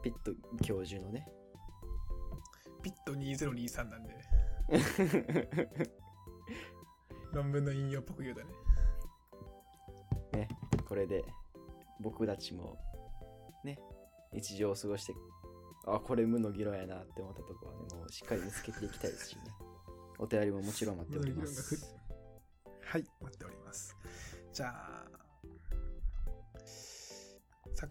[0.02, 0.32] ピット
[0.64, 1.28] 教授のね。
[2.82, 4.16] ピット2023なんで、
[7.32, 8.50] 論文の引用っぽく言うだね。
[10.32, 10.48] ね
[10.88, 11.24] これで
[12.00, 12.76] 僕たちも
[13.62, 13.78] ね
[14.32, 15.14] 日常を過ごして
[15.86, 19.42] あこれ無の議論やなって思ったところはねもうしっかり見つけていきたいですしね。
[20.18, 21.96] お便りももちろん待っております。
[22.82, 23.96] はい、待っております。
[24.52, 25.01] じゃあ、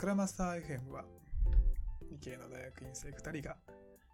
[0.02, 1.06] 桜マスター FM は、
[2.10, 3.56] 理系の大学院生2人が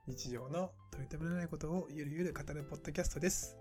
[0.05, 3.55] 日常の取り留められないことをゆるゆる語るポッドキャストです。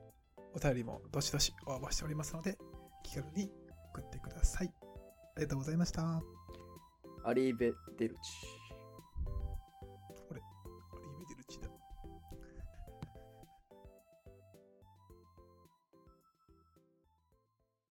[0.52, 2.58] お便りもどしどし応募しておりますので、
[3.04, 3.48] 気軽に
[3.94, 4.72] 送ってください。
[5.36, 6.20] ありがとうございました。
[7.22, 8.20] アリーベ・デルチ